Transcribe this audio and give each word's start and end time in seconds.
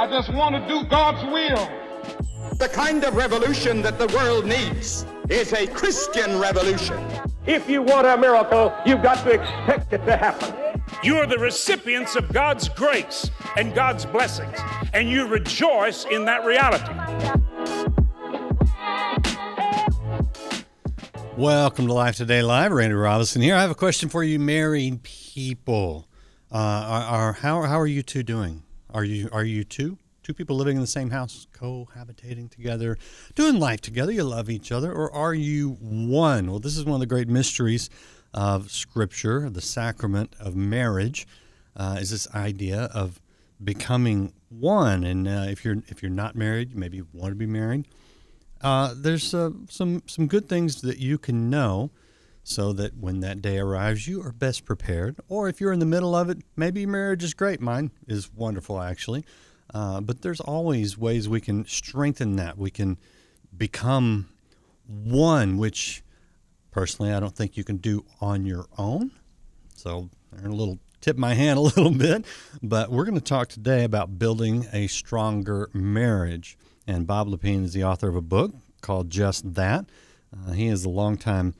I 0.00 0.06
just 0.06 0.32
want 0.32 0.54
to 0.54 0.66
do 0.66 0.82
God's 0.88 1.22
will. 1.30 1.68
The 2.56 2.70
kind 2.72 3.04
of 3.04 3.16
revolution 3.16 3.82
that 3.82 3.98
the 3.98 4.06
world 4.16 4.46
needs 4.46 5.04
is 5.28 5.52
a 5.52 5.66
Christian 5.66 6.38
revolution. 6.38 6.98
If 7.44 7.68
you 7.68 7.82
want 7.82 8.06
a 8.06 8.16
miracle, 8.16 8.72
you've 8.86 9.02
got 9.02 9.22
to 9.24 9.32
expect 9.32 9.92
it 9.92 10.06
to 10.06 10.16
happen. 10.16 10.82
You 11.02 11.18
are 11.18 11.26
the 11.26 11.36
recipients 11.36 12.16
of 12.16 12.32
God's 12.32 12.66
grace 12.70 13.30
and 13.58 13.74
God's 13.74 14.06
blessings, 14.06 14.56
and 14.94 15.06
you 15.06 15.26
rejoice 15.26 16.06
in 16.06 16.24
that 16.24 16.46
reality. 16.46 16.94
Welcome 21.36 21.88
to 21.88 21.92
Life 21.92 22.16
Today 22.16 22.40
Live. 22.40 22.72
Randy 22.72 22.94
Robison 22.94 23.42
here. 23.42 23.54
I 23.54 23.60
have 23.60 23.70
a 23.70 23.74
question 23.74 24.08
for 24.08 24.24
you, 24.24 24.38
married 24.38 25.02
people. 25.02 26.08
Uh, 26.50 26.56
are, 26.56 27.02
are 27.02 27.32
how 27.34 27.60
how 27.64 27.78
are 27.78 27.86
you 27.86 28.02
two 28.02 28.22
doing? 28.22 28.62
Are 28.92 29.04
you 29.04 29.28
are 29.32 29.44
you 29.44 29.64
two 29.64 29.98
two 30.22 30.34
people 30.34 30.56
living 30.56 30.76
in 30.76 30.80
the 30.80 30.86
same 30.86 31.10
house, 31.10 31.46
cohabitating 31.52 32.50
together, 32.50 32.98
doing 33.34 33.58
life 33.58 33.80
together? 33.80 34.12
You 34.12 34.24
love 34.24 34.50
each 34.50 34.72
other, 34.72 34.92
or 34.92 35.12
are 35.12 35.34
you 35.34 35.72
one? 35.80 36.50
Well, 36.50 36.60
this 36.60 36.76
is 36.76 36.84
one 36.84 36.94
of 36.94 37.00
the 37.00 37.06
great 37.06 37.28
mysteries 37.28 37.90
of 38.32 38.70
Scripture, 38.70 39.50
the 39.50 39.60
sacrament 39.60 40.34
of 40.38 40.54
marriage, 40.54 41.26
uh, 41.76 41.98
is 42.00 42.10
this 42.10 42.32
idea 42.34 42.84
of 42.94 43.20
becoming 43.62 44.32
one. 44.48 45.04
And 45.04 45.26
uh, 45.26 45.46
if 45.48 45.64
you're 45.64 45.82
if 45.88 46.02
you're 46.02 46.10
not 46.10 46.34
married, 46.34 46.76
maybe 46.76 46.98
you 46.98 47.08
want 47.12 47.32
to 47.32 47.36
be 47.36 47.46
married. 47.46 47.86
Uh, 48.60 48.94
there's 48.96 49.32
uh, 49.34 49.50
some 49.68 50.02
some 50.06 50.26
good 50.26 50.48
things 50.48 50.82
that 50.82 50.98
you 50.98 51.18
can 51.18 51.48
know, 51.48 51.90
so 52.42 52.72
that 52.72 52.96
when 52.96 53.20
that 53.20 53.42
day 53.42 53.58
arrives, 53.58 54.08
you 54.08 54.22
are 54.22 54.32
best 54.32 54.64
prepared. 54.64 55.16
Or 55.28 55.48
if 55.48 55.60
you're 55.60 55.72
in 55.72 55.78
the 55.78 55.86
middle 55.86 56.14
of 56.14 56.30
it, 56.30 56.38
maybe 56.56 56.86
marriage 56.86 57.22
is 57.22 57.34
great. 57.34 57.60
Mine 57.60 57.90
is 58.06 58.32
wonderful, 58.32 58.80
actually. 58.80 59.24
Uh, 59.72 60.00
but 60.00 60.22
there's 60.22 60.40
always 60.40 60.98
ways 60.98 61.28
we 61.28 61.40
can 61.40 61.64
strengthen 61.66 62.36
that. 62.36 62.58
We 62.58 62.70
can 62.70 62.98
become 63.56 64.28
one, 64.86 65.58
which 65.58 66.02
personally 66.70 67.12
I 67.12 67.20
don't 67.20 67.34
think 67.34 67.56
you 67.56 67.64
can 67.64 67.76
do 67.76 68.04
on 68.20 68.46
your 68.46 68.66
own. 68.78 69.12
So 69.76 70.10
a 70.42 70.48
little 70.48 70.78
tip 71.00 71.16
my 71.16 71.34
hand 71.34 71.58
a 71.58 71.62
little 71.62 71.90
bit, 71.92 72.24
but 72.62 72.90
we're 72.90 73.04
going 73.04 73.14
to 73.14 73.20
talk 73.20 73.48
today 73.48 73.84
about 73.84 74.18
building 74.18 74.66
a 74.72 74.86
stronger 74.86 75.70
marriage. 75.72 76.58
And 76.86 77.06
Bob 77.06 77.28
Lepine 77.28 77.64
is 77.64 77.72
the 77.72 77.84
author 77.84 78.08
of 78.08 78.16
a 78.16 78.22
book 78.22 78.52
called 78.80 79.10
Just 79.10 79.54
That. 79.54 79.86
Uh, 80.34 80.52
he 80.52 80.66
is 80.66 80.84
a 80.84 80.88
longtime 80.88 81.54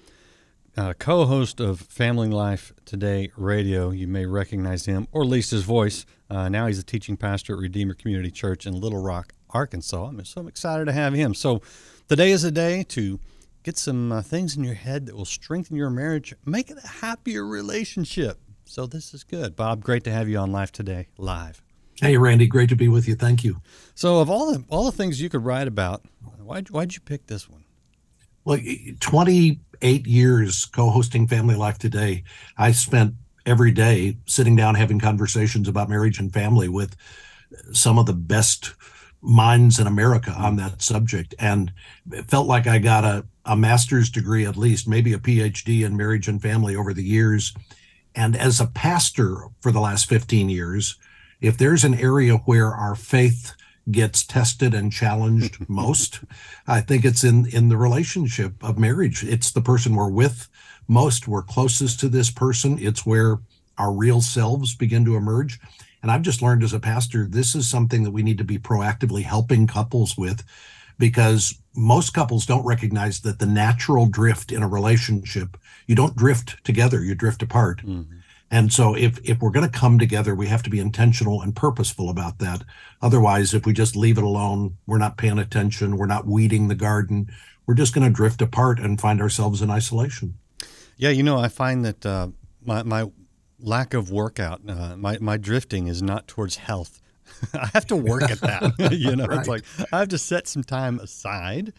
uh, 0.81 0.95
co 0.95 1.27
host 1.27 1.61
of 1.61 1.81
Family 1.81 2.29
Life 2.29 2.73
Today 2.87 3.31
Radio. 3.37 3.91
You 3.91 4.09
may 4.09 4.25
recognize 4.25 4.87
him, 4.87 5.07
or 5.13 5.23
at 5.23 5.29
least 5.29 5.51
his 5.51 5.63
voice. 5.63 6.07
Uh, 6.31 6.49
now 6.49 6.67
he's 6.67 6.79
a 6.79 6.83
teaching 6.83 7.19
pastor 7.19 7.53
at 7.53 7.59
Redeemer 7.59 7.93
Community 7.93 8.31
Church 8.31 8.67
in 8.67 8.81
Little 8.81 9.03
Rock, 9.03 9.35
Arkansas. 9.51 10.07
I'm 10.07 10.25
so 10.25 10.47
excited 10.47 10.87
to 10.87 10.93
have 10.93 11.13
him. 11.13 11.35
So 11.35 11.61
today 12.09 12.31
is 12.31 12.45
a 12.45 12.51
day 12.51 12.83
to 12.85 13.21
get 13.63 13.77
some 13.77 14.11
uh, 14.11 14.23
things 14.23 14.57
in 14.57 14.65
your 14.65 14.75
head 14.75 15.05
that 15.07 15.15
will 15.15 15.27
strengthen 15.27 15.77
your 15.77 15.91
marriage, 15.91 16.35
make 16.47 16.71
it 16.71 16.79
a 16.83 16.89
happier 16.89 17.45
relationship. 17.45 18.39
So 18.65 18.87
this 18.87 19.13
is 19.13 19.23
good. 19.23 19.57
Bob, 19.57 19.85
great 19.85 20.05
to 20.05 20.11
have 20.11 20.31
you 20.31 20.39
on 20.39 20.51
Life 20.51 20.73
Today 20.73 21.09
Live. 21.19 21.61
Hey, 22.01 22.17
Randy, 22.17 22.47
great 22.47 22.71
to 22.71 22.77
be 22.77 22.89
with 22.89 23.07
you. 23.07 23.17
Thank 23.17 23.45
you. 23.45 23.61
So, 23.95 24.21
of 24.21 24.31
all 24.31 24.51
the 24.51 24.65
all 24.71 24.85
the 24.85 24.93
things 24.93 25.21
you 25.21 25.29
could 25.29 25.45
write 25.45 25.69
about, 25.69 26.07
why 26.43 26.63
why'd 26.63 26.95
you 26.95 27.01
pick 27.01 27.27
this 27.27 27.51
one? 27.51 27.65
Well, 28.45 28.59
28 29.01 30.07
years 30.07 30.65
co-hosting 30.65 31.27
Family 31.27 31.55
Life 31.55 31.79
Today, 31.79 32.25
I 32.57 32.73
spent 32.73 33.15
every 33.47 33.71
day 33.71 34.17
sitting 34.27 34.57
down 34.57 34.75
having 34.75 34.99
conversations 34.99 35.69
about 35.69 35.89
marriage 35.89 36.19
and 36.19 36.33
family 36.33 36.69
with 36.69 36.97
some 37.73 37.99
of 37.99 38.07
the 38.07 38.13
best 38.13 38.75
minds 39.23 39.79
in 39.79 39.87
America 39.87 40.31
on 40.31 40.57
that 40.57 40.81
subject, 40.81 41.35
and 41.39 41.73
it 42.11 42.31
felt 42.31 42.47
like 42.47 42.67
I 42.67 42.79
got 42.79 43.05
a 43.05 43.27
a 43.45 43.57
master's 43.57 44.11
degree 44.11 44.47
at 44.47 44.57
least, 44.57 44.89
maybe 44.89 45.13
a 45.13 45.19
PhD 45.19 45.85
in 45.85 45.97
marriage 45.97 46.29
and 46.29 46.41
family 46.41 46.77
over 46.77 46.93
the 46.93 47.03
years. 47.03 47.55
And 48.15 48.37
as 48.37 48.61
a 48.61 48.67
pastor 48.67 49.47
for 49.61 49.73
the 49.73 49.81
last 49.81 50.07
15 50.07 50.49
years, 50.49 50.97
if 51.41 51.57
there's 51.57 51.85
an 51.85 51.95
area 51.95 52.37
where 52.37 52.73
our 52.73 52.95
faith 52.95 53.55
gets 53.91 54.25
tested 54.25 54.75
and 54.75 54.93
challenged 54.93 55.57
most, 55.69 56.21
I 56.67 56.81
think 56.81 57.05
it's 57.05 57.25
in 57.25 57.47
in 57.47 57.69
the 57.69 57.77
relationship 57.77 58.63
of 58.63 58.79
marriage. 58.79 59.25
It's 59.25 59.51
the 59.51 59.61
person 59.61 59.95
we're 59.95 60.11
with 60.11 60.49
most, 60.91 61.29
we're 61.29 61.43
closest 61.43 62.01
to 62.01 62.09
this 62.09 62.31
person. 62.31 62.77
It's 62.81 63.07
where 63.07 63.39
our 63.79 63.93
real 63.93 64.21
selves 64.21 64.75
begin 64.75 65.05
to 65.05 65.17
emerge. 65.17 65.61
And 66.03 66.11
I've 66.11 66.23
just 66.23 66.43
learned 66.43 66.63
as 66.63 66.73
a 66.73 66.81
pastor, 66.81 67.27
this 67.27 67.55
is 67.55 67.71
something 67.71 68.03
that 68.03 68.11
we 68.11 68.23
need 68.23 68.39
to 68.39 68.45
be 68.45 68.59
proactively 68.59 69.23
helping 69.23 69.67
couples 69.67 70.19
with 70.19 70.45
because 70.99 71.59
most 71.75 72.13
couples 72.13 72.45
don't 72.45 72.65
recognize 72.65 73.21
that 73.21 73.39
the 73.39 73.47
natural 73.47 74.07
drift 74.07 74.51
in 74.51 74.63
a 74.63 74.69
relationship, 74.69 75.57
you 75.87 75.95
don't 75.95 76.17
drift 76.17 76.63
together, 76.65 77.03
you 77.03 77.15
drift 77.15 77.43
apart. 77.43 77.79
Mm-hmm. 77.79 78.17
And 78.51 78.73
so 78.73 78.95
if 78.97 79.19
if 79.23 79.41
we're 79.41 79.51
going 79.51 79.71
to 79.71 79.79
come 79.79 79.99
together, 79.99 80.35
we 80.35 80.49
have 80.49 80.63
to 80.65 80.71
be 80.71 80.81
intentional 80.81 81.41
and 81.41 81.55
purposeful 81.55 82.11
about 82.11 82.39
that. 82.39 82.65
Otherwise, 83.01 83.55
if 83.55 83.65
we 83.65 83.73
just 83.73 83.95
leave 83.95 84.19
it 84.19 84.25
alone, 84.25 84.77
we're 84.87 84.99
not 84.99 85.17
paying 85.17 85.39
attention, 85.39 85.97
we're 85.97 86.07
not 86.07 86.27
weeding 86.27 86.67
the 86.69 86.75
garden, 86.75 87.31
we're 87.67 87.75
just 87.75 87.95
going 87.95 88.07
to 88.07 88.13
drift 88.13 88.43
apart 88.43 88.81
and 88.81 89.01
find 89.01 89.21
ourselves 89.21 89.63
in 89.63 89.71
isolation. 89.71 90.35
Yeah, 90.97 91.11
you 91.11 91.23
know, 91.23 91.39
I 91.39 91.49
find 91.49 91.85
that 91.85 92.05
uh, 92.05 92.29
my 92.65 92.83
my 92.83 93.11
lack 93.61 93.95
of 93.95 94.11
workout, 94.11 94.61
uh, 94.69 94.97
my 94.97 95.19
my 95.21 95.37
drifting 95.37 95.87
is 95.87 96.03
not 96.03 96.27
towards 96.27 96.57
health. 96.57 97.01
I 97.55 97.71
have 97.73 97.87
to 97.87 97.97
work 97.97 98.23
at 98.23 98.41
that. 98.41 98.75
you 98.93 99.15
know, 99.15 99.27
right. 99.27 99.39
it's 99.39 99.49
like 99.49 99.65
I 99.93 100.01
have 100.01 100.09
to 100.09 100.19
set 100.19 100.49
some 100.49 100.65
time 100.65 100.99
aside. 100.99 101.73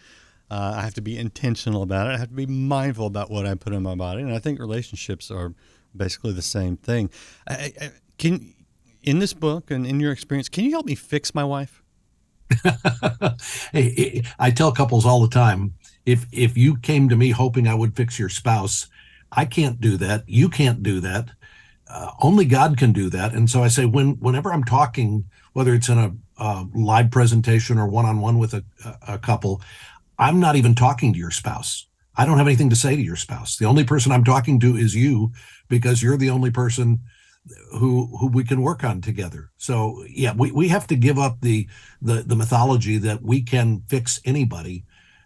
Uh, 0.49 0.75
I 0.77 0.81
have 0.81 0.93
to 0.95 1.01
be 1.01 1.17
intentional 1.17 1.81
about 1.81 2.07
it. 2.07 2.11
I 2.11 2.17
have 2.17 2.29
to 2.29 2.35
be 2.35 2.45
mindful 2.45 3.05
about 3.05 3.29
what 3.29 3.45
I 3.45 3.55
put 3.55 3.73
in 3.73 3.83
my 3.83 3.95
body, 3.95 4.21
and 4.21 4.33
I 4.33 4.39
think 4.39 4.59
relationships 4.59 5.29
are 5.29 5.53
basically 5.95 6.33
the 6.33 6.41
same 6.41 6.77
thing. 6.77 7.09
I, 7.47 7.73
I, 7.81 7.91
can 8.17 8.53
in 9.03 9.19
this 9.19 9.33
book 9.33 9.71
and 9.71 9.85
in 9.85 9.99
your 9.99 10.11
experience, 10.11 10.49
can 10.49 10.63
you 10.63 10.71
help 10.71 10.85
me 10.85 10.95
fix 10.95 11.33
my 11.33 11.43
wife? 11.43 11.81
hey, 13.71 14.23
I 14.37 14.51
tell 14.51 14.71
couples 14.71 15.05
all 15.05 15.21
the 15.21 15.29
time 15.29 15.73
if 16.05 16.25
if 16.31 16.57
you 16.57 16.77
came 16.77 17.09
to 17.09 17.15
me 17.15 17.31
hoping 17.31 17.67
I 17.67 17.75
would 17.75 17.95
fix 17.95 18.19
your 18.19 18.29
spouse, 18.29 18.87
I 19.31 19.45
can't 19.45 19.79
do 19.79 19.97
that. 19.97 20.27
You 20.27 20.49
can't 20.49 20.83
do 20.83 20.99
that. 21.01 21.29
Uh, 21.87 22.11
only 22.21 22.45
God 22.45 22.77
can 22.77 22.93
do 22.93 23.09
that. 23.09 23.33
And 23.33 23.49
so 23.49 23.63
I 23.63 23.67
say 23.67 23.85
when 23.85 24.19
whenever 24.19 24.51
I'm 24.53 24.63
talking, 24.63 25.25
whether 25.53 25.73
it's 25.73 25.89
in 25.89 25.97
a, 25.97 26.13
live 26.73 27.11
presentation 27.11 27.77
or 27.77 27.87
one 27.87 28.07
on 28.07 28.19
one 28.19 28.39
with 28.39 28.55
a, 28.55 28.63
a 29.07 29.19
couple, 29.19 29.61
I'm 30.17 30.39
not 30.39 30.55
even 30.55 30.73
talking 30.73 31.13
to 31.13 31.19
your 31.19 31.29
spouse. 31.29 31.85
I 32.15 32.25
don't 32.25 32.37
have 32.37 32.47
anything 32.47 32.69
to 32.69 32.75
say 32.75 32.95
to 32.95 33.01
your 33.01 33.15
spouse. 33.15 33.57
The 33.57 33.65
only 33.65 33.83
person 33.83 34.11
I'm 34.11 34.23
talking 34.23 34.59
to 34.61 34.75
is 34.75 34.95
you 34.95 35.31
because 35.69 36.03
you're 36.03 36.17
the 36.17 36.29
only 36.29 36.51
person 36.51 36.99
who 37.71 38.15
who 38.17 38.27
we 38.27 38.43
can 38.43 38.61
work 38.61 38.83
on 38.83 39.01
together. 39.01 39.49
So 39.57 40.03
yeah, 40.09 40.33
we, 40.35 40.51
we 40.51 40.67
have 40.67 40.87
to 40.87 40.95
give 40.95 41.17
up 41.17 41.41
the 41.41 41.67
the 42.01 42.23
the 42.23 42.35
mythology 42.35 42.97
that 42.99 43.21
we 43.23 43.41
can 43.41 43.81
fix 43.87 44.19
anybody. 44.25 44.85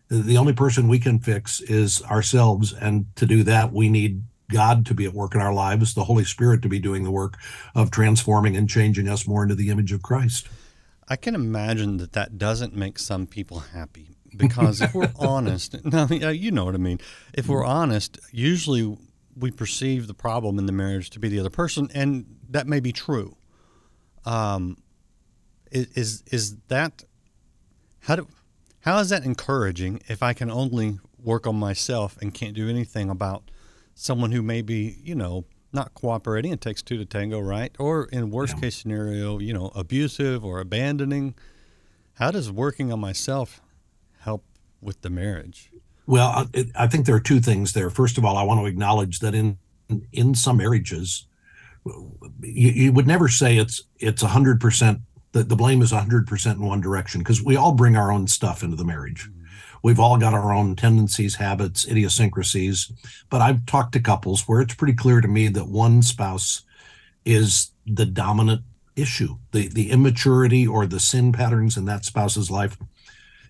The 0.10 0.38
only 0.38 0.54
person 0.54 0.88
we 0.88 1.00
can 1.00 1.20
fix 1.20 1.60
is 1.62 2.04
ourselves, 2.04 2.74
and 2.74 3.08
to 3.16 3.26
do 3.26 3.42
that, 3.44 3.74
we 3.74 3.90
need 3.90 4.24
God 4.52 4.86
to 4.86 4.94
be 4.94 5.06
at 5.06 5.14
work 5.14 5.34
in 5.34 5.42
our 5.42 5.54
lives, 5.54 5.96
the 5.96 6.04
Holy 6.04 6.24
Spirit 6.24 6.62
to 6.62 6.70
be 6.70 6.78
doing 6.78 7.04
the 7.04 7.12
work 7.12 7.38
of 7.74 7.90
transforming 7.90 8.56
and 8.56 8.70
changing 8.70 9.10
us 9.10 9.28
more 9.28 9.42
into 9.42 9.56
the 9.56 9.70
image 9.70 9.92
of 9.92 10.04
Christ. 10.04 10.48
I 11.08 11.16
can 11.16 11.34
imagine 11.34 11.98
that 11.98 12.14
that 12.14 12.38
doesn't 12.38 12.76
make 12.76 13.00
some 13.00 13.26
people 13.26 13.60
happy 13.60 14.15
because 14.38 14.82
if 14.82 14.94
we're 14.94 15.12
honest, 15.20 15.84
no, 15.86 16.06
you 16.08 16.52
know 16.52 16.66
what 16.66 16.76
I 16.76 16.80
mean. 16.80 17.00
If 17.34 17.48
we're 17.48 17.66
honest, 17.66 18.20
usually 18.32 18.98
we 19.36 19.52
perceive 19.52 20.08
the 20.08 20.14
problem 20.14 20.58
in 20.58 20.66
the 20.66 20.72
marriage 20.72 21.10
to 21.12 21.20
be 21.20 21.30
the 21.30 21.40
other 21.40 21.50
person, 21.50 21.90
and 21.94 22.26
that 22.50 22.68
may 22.68 22.80
be 22.80 22.92
true. 22.92 23.36
Um, 24.26 24.78
is 25.72 26.24
is 26.32 26.56
that 26.68 27.04
how 28.02 28.16
do 28.16 28.28
how 28.82 29.00
is 29.00 29.10
that 29.10 29.26
encouraging 29.26 30.02
if 30.08 30.24
I 30.24 30.34
can 30.34 30.50
only 30.50 31.00
work 31.22 31.48
on 31.48 31.56
myself 31.56 32.18
and 32.22 32.34
can't 32.34 32.54
do 32.54 32.70
anything 32.70 33.10
about 33.10 33.50
someone 33.94 34.32
who 34.32 34.42
may 34.42 34.62
be 34.62 34.98
you 35.04 35.16
know 35.16 35.46
not 35.74 35.94
cooperating? 35.94 36.54
It 36.54 36.62
takes 36.62 36.82
two 36.82 36.98
to 36.98 37.06
tango, 37.06 37.40
right? 37.40 37.76
Or 37.78 38.06
in 38.06 38.32
worst 38.32 38.56
yeah. 38.56 38.62
case 38.62 38.78
scenario, 38.78 39.40
you 39.40 39.54
know, 39.54 39.72
abusive 39.76 40.46
or 40.46 40.60
abandoning. 40.60 41.36
How 42.14 42.32
does 42.32 42.50
working 42.50 42.94
on 42.94 43.02
myself 43.02 43.62
with 44.86 45.02
the 45.02 45.10
marriage? 45.10 45.72
Well, 46.08 46.48
I, 46.56 46.66
I 46.76 46.88
think 46.88 47.06
there 47.06 47.16
are 47.16 47.20
two 47.20 47.40
things 47.40 47.74
there. 47.74 47.90
First 47.90 48.18
of 48.18 48.24
all, 48.24 48.38
I 48.38 48.44
want 48.44 48.62
to 48.62 48.68
acknowledge 48.68 49.20
that 49.20 49.36
in 49.36 49.58
in 50.12 50.34
some 50.34 50.58
marriages, 50.58 51.28
you, 51.86 52.72
you 52.72 52.94
would 52.94 53.08
never 53.08 53.28
say 53.28 53.58
it's 53.58 53.84
it's 54.00 54.24
a 54.24 54.28
hundred 54.28 54.62
percent 54.62 55.00
that 55.32 55.50
the 55.50 55.56
blame 55.56 55.82
is 55.82 55.92
a 55.92 56.00
hundred 56.00 56.28
percent 56.28 56.60
in 56.60 56.66
one 56.66 56.82
direction 56.82 57.20
because 57.20 57.44
we 57.44 57.56
all 57.56 57.74
bring 57.74 57.98
our 57.98 58.12
own 58.12 58.28
stuff 58.28 58.64
into 58.64 58.76
the 58.76 58.86
marriage. 58.86 59.28
Mm-hmm. 59.30 59.42
We've 59.84 60.00
all 60.00 60.18
got 60.18 60.34
our 60.34 60.54
own 60.54 60.76
tendencies, 60.76 61.36
habits, 61.36 61.88
idiosyncrasies. 61.88 62.92
But 63.30 63.42
I've 63.42 63.66
talked 63.66 63.94
to 63.94 64.00
couples 64.00 64.48
where 64.48 64.62
it's 64.62 64.74
pretty 64.76 64.94
clear 64.94 65.22
to 65.22 65.28
me 65.28 65.48
that 65.50 65.68
one 65.68 66.02
spouse 66.02 66.64
is 67.26 67.72
the 67.86 68.06
dominant 68.06 68.62
issue 68.96 69.38
the 69.52 69.68
the 69.68 69.92
immaturity 69.92 70.66
or 70.66 70.86
the 70.86 71.00
sin 71.00 71.32
patterns 71.32 71.78
in 71.78 71.86
that 71.86 72.06
spouse's 72.06 72.50
life 72.50 72.78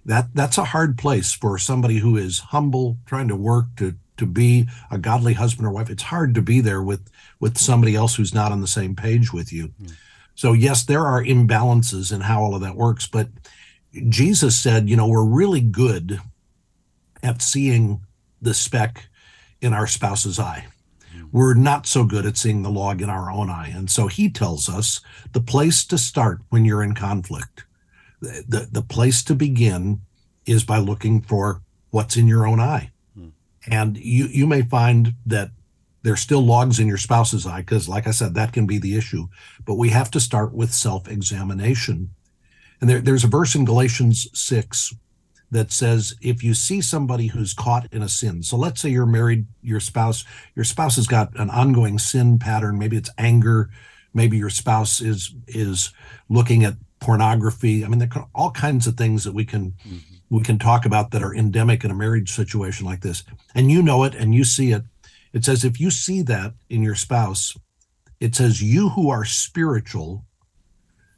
that 0.06 0.28
that's 0.34 0.58
a 0.58 0.66
hard 0.66 0.98
place 0.98 1.34
for 1.34 1.58
somebody 1.58 1.98
who 1.98 2.18
is 2.18 2.40
humble 2.40 2.98
trying 3.06 3.28
to 3.28 3.36
work 3.36 3.66
to 3.78 3.96
to 4.18 4.26
be 4.26 4.68
a 4.90 4.98
godly 4.98 5.34
husband 5.34 5.68
or 5.68 5.72
wife. 5.72 5.90
It's 5.90 6.04
hard 6.04 6.36
to 6.36 6.42
be 6.42 6.62
there 6.62 6.82
with 6.82 7.10
with 7.40 7.58
somebody 7.58 7.96
else 7.96 8.16
who's 8.16 8.34
not 8.34 8.52
on 8.52 8.62
the 8.62 8.68
same 8.68 8.96
page 8.96 9.34
with 9.34 9.52
you. 9.52 9.70
Mm. 9.82 9.94
so 10.36 10.54
yes 10.54 10.84
there 10.84 11.06
are 11.06 11.24
imbalances 11.24 12.14
in 12.14 12.22
how 12.22 12.42
all 12.42 12.56
of 12.56 12.62
that 12.62 12.76
works 12.76 13.08
but 13.08 13.30
jesus 14.10 14.60
said 14.60 14.90
you 14.90 14.96
know 14.96 15.08
we're 15.08 15.24
really 15.24 15.62
good 15.62 16.20
at 17.24 17.42
seeing 17.42 18.02
the 18.42 18.54
speck 18.54 19.08
in 19.62 19.74
our 19.74 19.88
spouse's 19.88 20.40
eye. 20.40 20.68
We're 21.32 21.56
not 21.56 21.88
so 21.88 22.06
good 22.06 22.26
at 22.26 22.38
seeing 22.38 22.62
the 22.62 22.70
log 22.70 23.02
in 23.02 23.10
our 23.10 23.32
own 23.32 23.50
eye. 23.50 23.70
And 23.76 23.90
so 23.90 24.08
he 24.08 24.30
tells 24.30 24.70
us 24.70 25.02
the 25.34 25.42
place 25.42 25.84
to 25.86 25.98
start 25.98 26.40
when 26.50 26.64
you're 26.64 26.84
in 26.84 26.94
conflict, 26.94 27.65
the, 28.48 28.68
the, 28.72 28.82
place 28.82 29.24
to 29.24 29.36
begin 29.36 30.02
is 30.46 30.64
by 30.64 30.78
looking 30.78 31.22
for 31.22 31.62
what's 31.92 32.18
in 32.18 32.28
your 32.28 32.48
own 32.48 32.60
eye. 32.60 32.92
Hmm. 33.18 33.30
And 33.68 33.98
you, 33.98 34.26
you 34.26 34.48
may 34.48 34.62
find 34.62 35.14
that 35.26 35.52
there's 36.04 36.22
still 36.22 36.42
logs 36.42 36.80
in 36.80 36.88
your 36.88 36.98
spouse's 36.98 37.48
eye, 37.48 37.62
because, 37.62 37.90
like 37.90 38.06
I 38.06 38.12
said, 38.12 38.36
that 38.36 38.54
can 38.54 38.68
be 38.68 38.78
the 38.78 38.96
issue. 38.96 39.28
But 39.66 39.76
we 39.76 39.90
have 39.90 40.12
to 40.12 40.20
start 40.20 40.54
with 40.54 40.72
self 40.72 41.08
examination. 41.08 42.12
And 42.80 42.90
there, 42.90 43.02
there's 43.02 43.24
a 43.24 43.28
verse 43.28 43.56
in 43.56 43.66
Galatians 43.66 44.28
6 44.34 44.94
that 45.52 45.72
says 45.72 46.14
if 46.22 46.44
you 46.44 46.54
see 46.54 46.82
somebody 46.82 47.28
who's 47.28 47.54
caught 47.54 47.88
in 47.94 48.02
a 48.02 48.10
sin 48.10 48.42
so 48.42 48.58
let's 48.58 48.82
say 48.82 48.90
you're 48.90 49.06
married 49.06 49.46
your 49.62 49.80
spouse 49.80 50.26
your 50.56 50.66
spouse 50.66 50.96
has 50.96 51.08
got 51.08 51.38
an 51.40 51.50
ongoing 51.50 52.00
sin 52.00 52.40
pattern 52.40 52.78
maybe 52.78 52.98
it's 52.98 53.12
anger 53.18 53.70
maybe 54.14 54.38
your 54.38 54.50
spouse 54.50 55.02
is 55.02 55.36
is 55.48 55.94
looking 56.30 56.64
at 56.64 56.74
pornography 57.06 57.86
i 57.86 57.88
mean 57.88 58.00
there 58.00 58.10
are 58.16 58.28
all 58.34 58.52
kinds 58.52 58.88
of 58.88 58.98
things 58.98 59.24
that 59.24 59.34
we 59.34 59.46
can 59.46 59.74
mm-hmm. 59.88 59.98
we 60.30 60.42
can 60.42 60.58
talk 60.58 60.86
about 60.86 61.12
that 61.12 61.24
are 61.24 61.36
endemic 61.36 61.84
in 61.84 61.92
a 61.92 61.96
marriage 61.96 62.32
situation 62.32 62.86
like 62.86 63.02
this 63.02 63.24
and 63.54 63.72
you 63.72 63.82
know 63.82 64.04
it 64.04 64.16
and 64.16 64.34
you 64.34 64.44
see 64.44 64.72
it 64.72 64.84
it 65.32 65.46
says 65.46 65.64
if 65.64 65.80
you 65.80 65.92
see 65.92 66.22
that 66.22 66.54
in 66.70 66.82
your 66.82 66.96
spouse 66.96 67.56
it 68.20 68.34
says 68.34 68.62
you 68.64 68.90
who 68.90 69.10
are 69.10 69.24
spiritual 69.24 70.26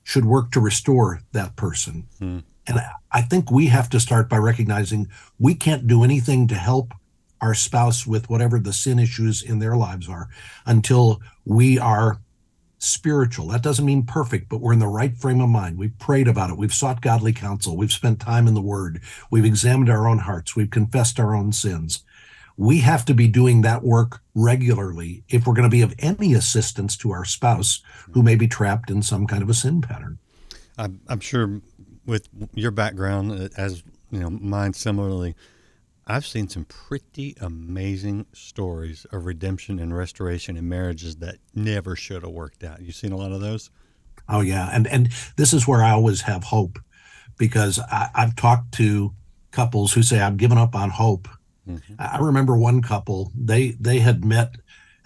should 0.04 0.26
work 0.26 0.52
to 0.52 0.60
restore 0.60 1.22
that 1.32 1.56
person 1.56 2.08
mm. 2.20 2.44
And 2.68 2.82
I 3.12 3.22
think 3.22 3.50
we 3.50 3.68
have 3.68 3.90
to 3.92 4.00
start 4.00 4.30
by 4.30 4.38
recognizing 4.38 5.08
we 5.40 5.56
can't 5.56 5.88
do 5.88 6.04
anything 6.04 6.48
to 6.50 6.56
help 6.56 6.94
our 7.40 7.54
spouse 7.54 8.06
with 8.06 8.30
whatever 8.30 8.60
the 8.60 8.74
sin 8.74 9.00
issues 9.00 9.42
in 9.42 9.60
their 9.60 9.78
lives 9.78 10.10
are 10.10 10.28
until 10.66 11.22
we 11.46 11.80
are 11.80 12.20
spiritual. 12.80 13.48
That 13.48 13.64
doesn't 13.64 13.86
mean 13.86 14.04
perfect, 14.04 14.50
but 14.50 14.62
we're 14.62 14.74
in 14.74 14.80
the 14.80 14.88
right 14.88 15.16
frame 15.18 15.42
of 15.42 15.50
mind. 15.50 15.78
We've 15.78 15.98
prayed 15.98 16.28
about 16.28 16.50
it. 16.50 16.58
We've 16.58 16.74
sought 16.74 17.02
godly 17.02 17.34
counsel. 17.34 17.76
We've 17.76 17.92
spent 17.92 18.20
time 18.20 18.48
in 18.48 18.54
the 18.54 18.62
word. 18.62 19.02
We've 19.32 19.46
examined 19.46 19.90
our 19.90 20.08
own 20.08 20.20
hearts. 20.20 20.56
We've 20.56 20.70
confessed 20.70 21.20
our 21.20 21.36
own 21.36 21.52
sins. 21.52 22.04
We 22.56 22.80
have 22.80 23.06
to 23.06 23.14
be 23.14 23.28
doing 23.28 23.62
that 23.62 23.84
work 23.84 24.22
regularly 24.34 25.24
if 25.30 25.46
we're 25.46 25.54
going 25.54 25.70
to 25.70 25.76
be 25.76 25.82
of 25.84 25.94
any 26.00 26.34
assistance 26.34 26.98
to 26.98 27.12
our 27.12 27.26
spouse 27.26 27.82
who 28.12 28.24
may 28.24 28.36
be 28.36 28.48
trapped 28.48 28.90
in 28.90 29.04
some 29.04 29.28
kind 29.28 29.44
of 29.44 29.50
a 29.50 29.54
sin 29.54 29.82
pattern. 29.82 30.18
I'm, 30.78 31.00
I'm 31.08 31.20
sure 31.20 31.62
with 32.06 32.30
your 32.54 32.72
background 32.72 33.32
uh, 33.32 33.50
as 33.58 33.84
you 34.12 34.20
know 34.20 34.30
mine 34.30 34.74
similarly 34.74 35.36
i've 36.08 36.26
seen 36.26 36.48
some 36.48 36.66
pretty 36.66 37.36
amazing 37.42 38.26
stories 38.34 39.06
of 39.12 39.26
redemption 39.26 39.80
and 39.80 39.96
restoration 39.96 40.58
in 40.58 40.68
marriages 40.68 41.18
that 41.18 41.36
never 41.54 41.96
should 41.96 42.24
have 42.24 42.32
worked 42.32 42.64
out. 42.64 42.82
You've 42.82 42.96
seen 42.96 43.12
a 43.12 43.18
lot 43.18 43.32
of 43.32 43.42
those? 43.42 43.70
Oh 44.30 44.42
yeah. 44.42 44.70
And 44.74 44.88
and 44.88 45.10
this 45.36 45.54
is 45.54 45.68
where 45.68 45.84
i 45.84 45.92
always 45.92 46.22
have 46.22 46.44
hope 46.44 46.80
because 47.38 47.80
I, 47.80 48.10
i've 48.16 48.36
talked 48.36 48.74
to 48.76 49.14
couples 49.52 49.94
who 49.94 50.04
say 50.04 50.20
i've 50.20 50.38
given 50.38 50.58
up 50.58 50.76
on 50.76 50.90
hope. 50.90 51.28
Mm-hmm. 51.68 51.96
i 52.00 52.18
remember 52.20 52.56
one 52.58 52.82
couple 52.82 53.30
they 53.36 53.72
they 53.72 54.00
had 54.00 54.24
met 54.24 54.56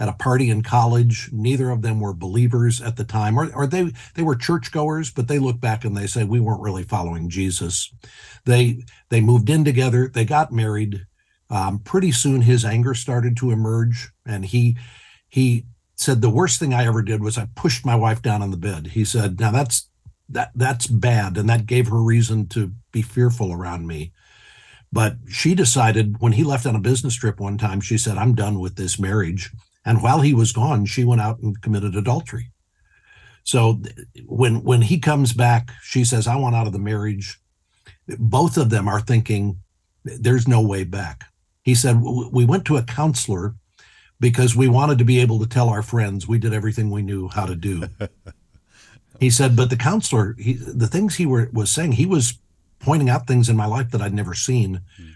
at 0.02 0.10
a 0.10 0.14
party 0.14 0.50
in 0.50 0.64
college. 0.64 1.30
Neither 1.32 1.70
of 1.70 1.84
them 1.84 2.00
were 2.00 2.12
believers 2.12 2.82
at 2.82 2.96
the 2.96 3.04
time, 3.04 3.40
or, 3.40 3.54
or 3.54 3.68
they 3.68 3.94
they 4.16 4.24
were 4.24 4.36
churchgoers, 4.36 5.12
but 5.12 5.28
they 5.28 5.38
look 5.38 5.62
back 5.62 5.86
and 5.86 5.96
they 5.96 6.08
say 6.08 6.24
we 6.24 6.40
weren't 6.40 6.64
really 6.64 6.82
following 6.82 7.30
Jesus. 7.30 7.94
They 8.46 8.84
they 9.10 9.22
moved 9.22 9.48
in 9.52 9.64
together. 9.64 10.08
They 10.08 10.26
got 10.26 10.52
married. 10.52 11.06
Um, 11.52 11.78
pretty 11.80 12.12
soon, 12.12 12.42
his 12.42 12.66
anger 12.66 12.96
started 12.96 13.38
to 13.38 13.52
emerge, 13.52 14.10
and 14.26 14.44
he 14.44 14.76
he 15.30 15.66
said 15.96 16.22
the 16.22 16.32
worst 16.32 16.60
thing 16.60 16.74
I 16.74 16.88
ever 16.88 17.04
did 17.04 17.22
was 17.22 17.38
I 17.38 17.48
pushed 17.56 17.86
my 17.86 17.96
wife 17.96 18.24
down 18.24 18.42
on 18.42 18.50
the 18.50 18.58
bed. 18.58 18.88
He 18.88 19.06
said, 19.06 19.40
"Now 19.40 19.52
that's 19.52 19.88
that 20.30 20.50
that's 20.56 20.88
bad," 20.88 21.38
and 21.38 21.48
that 21.48 21.68
gave 21.68 21.90
her 21.90 22.02
reason 22.02 22.48
to 22.48 22.72
be 22.92 23.04
fearful 23.04 23.54
around 23.54 23.86
me. 23.86 24.14
But 24.92 25.18
she 25.30 25.54
decided 25.54 26.20
when 26.20 26.34
he 26.34 26.44
left 26.44 26.66
on 26.66 26.76
a 26.76 26.80
business 26.80 27.16
trip 27.16 27.40
one 27.40 27.58
time, 27.58 27.80
she 27.80 27.98
said, 27.98 28.18
I'm 28.18 28.36
done 28.36 28.60
with 28.60 28.76
this 28.76 29.00
marriage. 29.00 29.52
And 29.86 30.02
while 30.02 30.22
he 30.22 30.34
was 30.34 30.52
gone, 30.52 30.86
she 30.86 31.04
went 31.04 31.22
out 31.22 31.40
and 31.40 31.62
committed 31.62 31.96
adultery. 31.96 32.52
So 33.44 33.82
when 34.26 34.64
when 34.64 34.84
he 34.84 35.00
comes 35.00 35.34
back, 35.34 35.72
she 35.82 36.04
says, 36.04 36.28
"I 36.28 36.36
want 36.36 36.56
out 36.56 36.68
of 36.68 36.74
the 36.74 36.80
marriage." 36.80 37.40
Both 38.20 38.58
of 38.58 38.70
them 38.70 38.88
are 38.88 39.02
thinking, 39.02 39.58
"There's 40.04 40.48
no 40.48 40.62
way 40.62 40.84
back." 40.84 41.26
He 41.64 41.76
said, 41.76 42.02
"We 42.02 42.46
went 42.46 42.66
to 42.66 42.78
a 42.78 42.84
counselor 42.84 43.56
because 44.20 44.56
we 44.56 44.68
wanted 44.68 45.00
to 45.00 45.06
be 45.06 45.20
able 45.20 45.40
to 45.40 45.48
tell 45.48 45.70
our 45.70 45.82
friends 45.82 46.28
we 46.28 46.38
did 46.38 46.54
everything 46.54 46.92
we 46.92 47.02
knew 47.02 47.30
how 47.30 47.46
to 47.46 47.56
do." 47.56 47.88
he 49.20 49.30
said, 49.30 49.56
"But 49.56 49.70
the 49.72 49.78
counselor, 49.78 50.36
he, 50.38 50.54
the 50.54 50.88
things 50.88 51.16
he 51.16 51.26
were, 51.26 51.50
was 51.52 51.72
saying, 51.72 51.94
he 51.94 52.06
was 52.06 52.38
pointing 52.80 53.10
out 53.10 53.28
things 53.28 53.50
in 53.50 53.56
my 53.56 53.66
life 53.66 53.90
that 53.92 54.02
I'd 54.02 54.14
never 54.14 54.36
seen." 54.36 54.82
Hmm. 54.98 55.10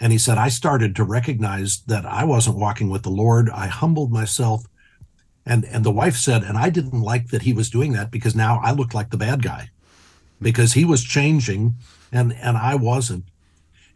And 0.00 0.12
he 0.12 0.18
said, 0.18 0.38
I 0.38 0.48
started 0.48 0.96
to 0.96 1.04
recognize 1.04 1.82
that 1.82 2.06
I 2.06 2.24
wasn't 2.24 2.56
walking 2.56 2.88
with 2.88 3.02
the 3.02 3.10
Lord. 3.10 3.50
I 3.50 3.66
humbled 3.66 4.10
myself. 4.10 4.64
And, 5.44 5.64
and 5.66 5.84
the 5.84 5.90
wife 5.90 6.16
said, 6.16 6.42
and 6.42 6.56
I 6.56 6.70
didn't 6.70 7.02
like 7.02 7.28
that 7.28 7.42
he 7.42 7.52
was 7.52 7.70
doing 7.70 7.92
that 7.92 8.10
because 8.10 8.34
now 8.34 8.60
I 8.62 8.72
looked 8.72 8.94
like 8.94 9.10
the 9.10 9.16
bad 9.16 9.42
guy 9.42 9.70
because 10.40 10.72
he 10.72 10.84
was 10.84 11.04
changing 11.04 11.74
and, 12.12 12.32
and 12.32 12.56
I 12.56 12.74
wasn't. 12.76 13.24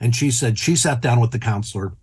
And 0.01 0.15
she 0.15 0.31
said, 0.31 0.59
she 0.59 0.77
sat 0.77 1.01
down 1.01 1.21
with 1.21 1.31
the 1.31 1.39
counselor 1.39 1.95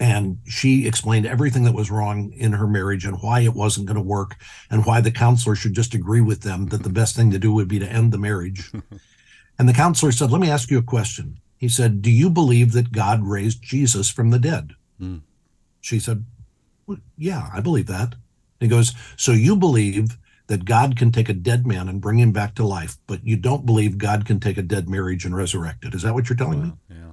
and 0.00 0.38
she 0.46 0.86
explained 0.86 1.26
everything 1.26 1.64
that 1.64 1.74
was 1.74 1.90
wrong 1.90 2.32
in 2.32 2.52
her 2.52 2.68
marriage 2.68 3.04
and 3.04 3.20
why 3.20 3.40
it 3.40 3.54
wasn't 3.54 3.86
going 3.86 3.96
to 3.96 4.02
work 4.02 4.36
and 4.70 4.86
why 4.86 5.00
the 5.00 5.10
counselor 5.10 5.56
should 5.56 5.74
just 5.74 5.94
agree 5.94 6.20
with 6.20 6.42
them 6.42 6.66
that 6.66 6.84
the 6.84 6.88
best 6.88 7.16
thing 7.16 7.30
to 7.32 7.38
do 7.38 7.52
would 7.52 7.68
be 7.68 7.80
to 7.80 7.90
end 7.90 8.12
the 8.12 8.18
marriage. 8.18 8.70
and 9.58 9.68
the 9.68 9.72
counselor 9.72 10.12
said, 10.12 10.30
Let 10.30 10.40
me 10.40 10.50
ask 10.50 10.70
you 10.70 10.78
a 10.78 10.82
question. 10.82 11.40
He 11.58 11.68
said, 11.68 12.00
Do 12.00 12.10
you 12.10 12.30
believe 12.30 12.72
that 12.72 12.92
God 12.92 13.22
raised 13.24 13.62
Jesus 13.62 14.08
from 14.08 14.30
the 14.30 14.38
dead? 14.38 14.70
Mm. 15.00 15.22
She 15.80 15.98
said, 15.98 16.24
well, 16.86 16.98
Yeah, 17.16 17.50
I 17.52 17.60
believe 17.60 17.88
that. 17.88 18.14
He 18.60 18.68
goes, 18.68 18.94
So 19.16 19.32
you 19.32 19.56
believe 19.56 20.16
that 20.46 20.64
God 20.64 20.96
can 20.96 21.12
take 21.12 21.28
a 21.28 21.34
dead 21.34 21.66
man 21.66 21.88
and 21.88 22.00
bring 22.00 22.18
him 22.18 22.32
back 22.32 22.54
to 22.54 22.64
life, 22.64 22.96
but 23.06 23.26
you 23.26 23.36
don't 23.36 23.66
believe 23.66 23.98
God 23.98 24.24
can 24.24 24.40
take 24.40 24.56
a 24.56 24.62
dead 24.62 24.88
marriage 24.88 25.26
and 25.26 25.36
resurrect 25.36 25.84
it. 25.84 25.94
Is 25.94 26.02
that 26.02 26.14
what 26.14 26.28
you're 26.28 26.38
telling 26.38 26.62
me? 26.62 26.72
Yeah. 26.88 27.12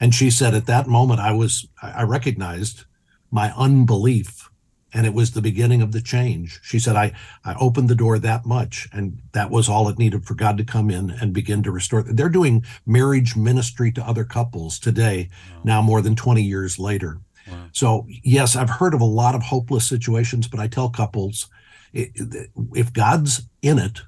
And 0.00 0.14
she 0.14 0.30
said, 0.30 0.54
At 0.54 0.66
that 0.66 0.88
moment, 0.88 1.20
I 1.20 1.32
was, 1.32 1.68
I 1.82 2.02
recognized 2.02 2.84
my 3.30 3.52
unbelief 3.56 4.47
and 4.92 5.06
it 5.06 5.12
was 5.12 5.32
the 5.32 5.42
beginning 5.42 5.82
of 5.82 5.92
the 5.92 6.00
change 6.00 6.60
she 6.62 6.78
said 6.78 6.96
i 6.96 7.12
i 7.44 7.54
opened 7.60 7.88
the 7.88 7.94
door 7.94 8.18
that 8.18 8.46
much 8.46 8.88
and 8.92 9.20
that 9.32 9.50
was 9.50 9.68
all 9.68 9.88
it 9.88 9.98
needed 9.98 10.24
for 10.24 10.34
god 10.34 10.56
to 10.56 10.64
come 10.64 10.90
in 10.90 11.10
and 11.10 11.32
begin 11.32 11.62
to 11.62 11.70
restore 11.70 12.02
they're 12.02 12.28
doing 12.28 12.64
marriage 12.86 13.36
ministry 13.36 13.92
to 13.92 14.06
other 14.06 14.24
couples 14.24 14.78
today 14.78 15.28
wow. 15.56 15.60
now 15.64 15.82
more 15.82 16.00
than 16.00 16.16
20 16.16 16.42
years 16.42 16.78
later 16.78 17.18
wow. 17.50 17.68
so 17.72 18.06
yes 18.08 18.56
i've 18.56 18.70
heard 18.70 18.94
of 18.94 19.00
a 19.00 19.06
lot 19.06 19.34
of 19.34 19.42
hopeless 19.42 19.86
situations 19.86 20.48
but 20.48 20.60
i 20.60 20.66
tell 20.66 20.88
couples 20.88 21.48
if 21.92 22.92
god's 22.92 23.42
in 23.62 23.78
it 23.78 24.02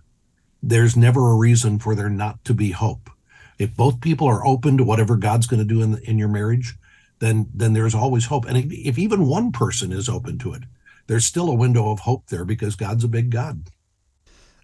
there's 0.63 0.97
never 0.97 1.31
a 1.31 1.37
reason 1.37 1.79
for 1.79 1.95
there 1.95 2.11
not 2.11 2.43
to 2.45 2.55
be 2.55 2.71
hope 2.71 3.11
if 3.59 3.77
both 3.77 4.01
people 4.01 4.27
are 4.27 4.47
open 4.47 4.77
to 4.79 4.85
whatever 4.85 5.17
god's 5.17 5.47
going 5.47 5.61
to 5.61 5.75
do 5.75 5.83
in, 5.83 5.99
in 6.05 6.19
your 6.19 6.29
marriage 6.29 6.77
then 7.21 7.49
then 7.55 7.73
there's 7.75 7.95
always 7.95 8.27
hope. 8.27 8.45
And 8.47 8.59
if, 8.59 8.67
if 8.73 8.99
even 8.99 9.27
one 9.27 9.53
person 9.53 9.93
is 9.93 10.09
open 10.09 10.39
to 10.39 10.53
it, 10.53 10.65
there's 11.07 11.25
still 11.25 11.49
a 11.49 11.55
window 11.55 11.91
of 11.91 12.01
hope 12.01 12.27
there 12.27 12.45
because 12.45 12.77
God's 12.77 13.05
a 13.05 13.09
big 13.09 13.31
God. 13.31 13.69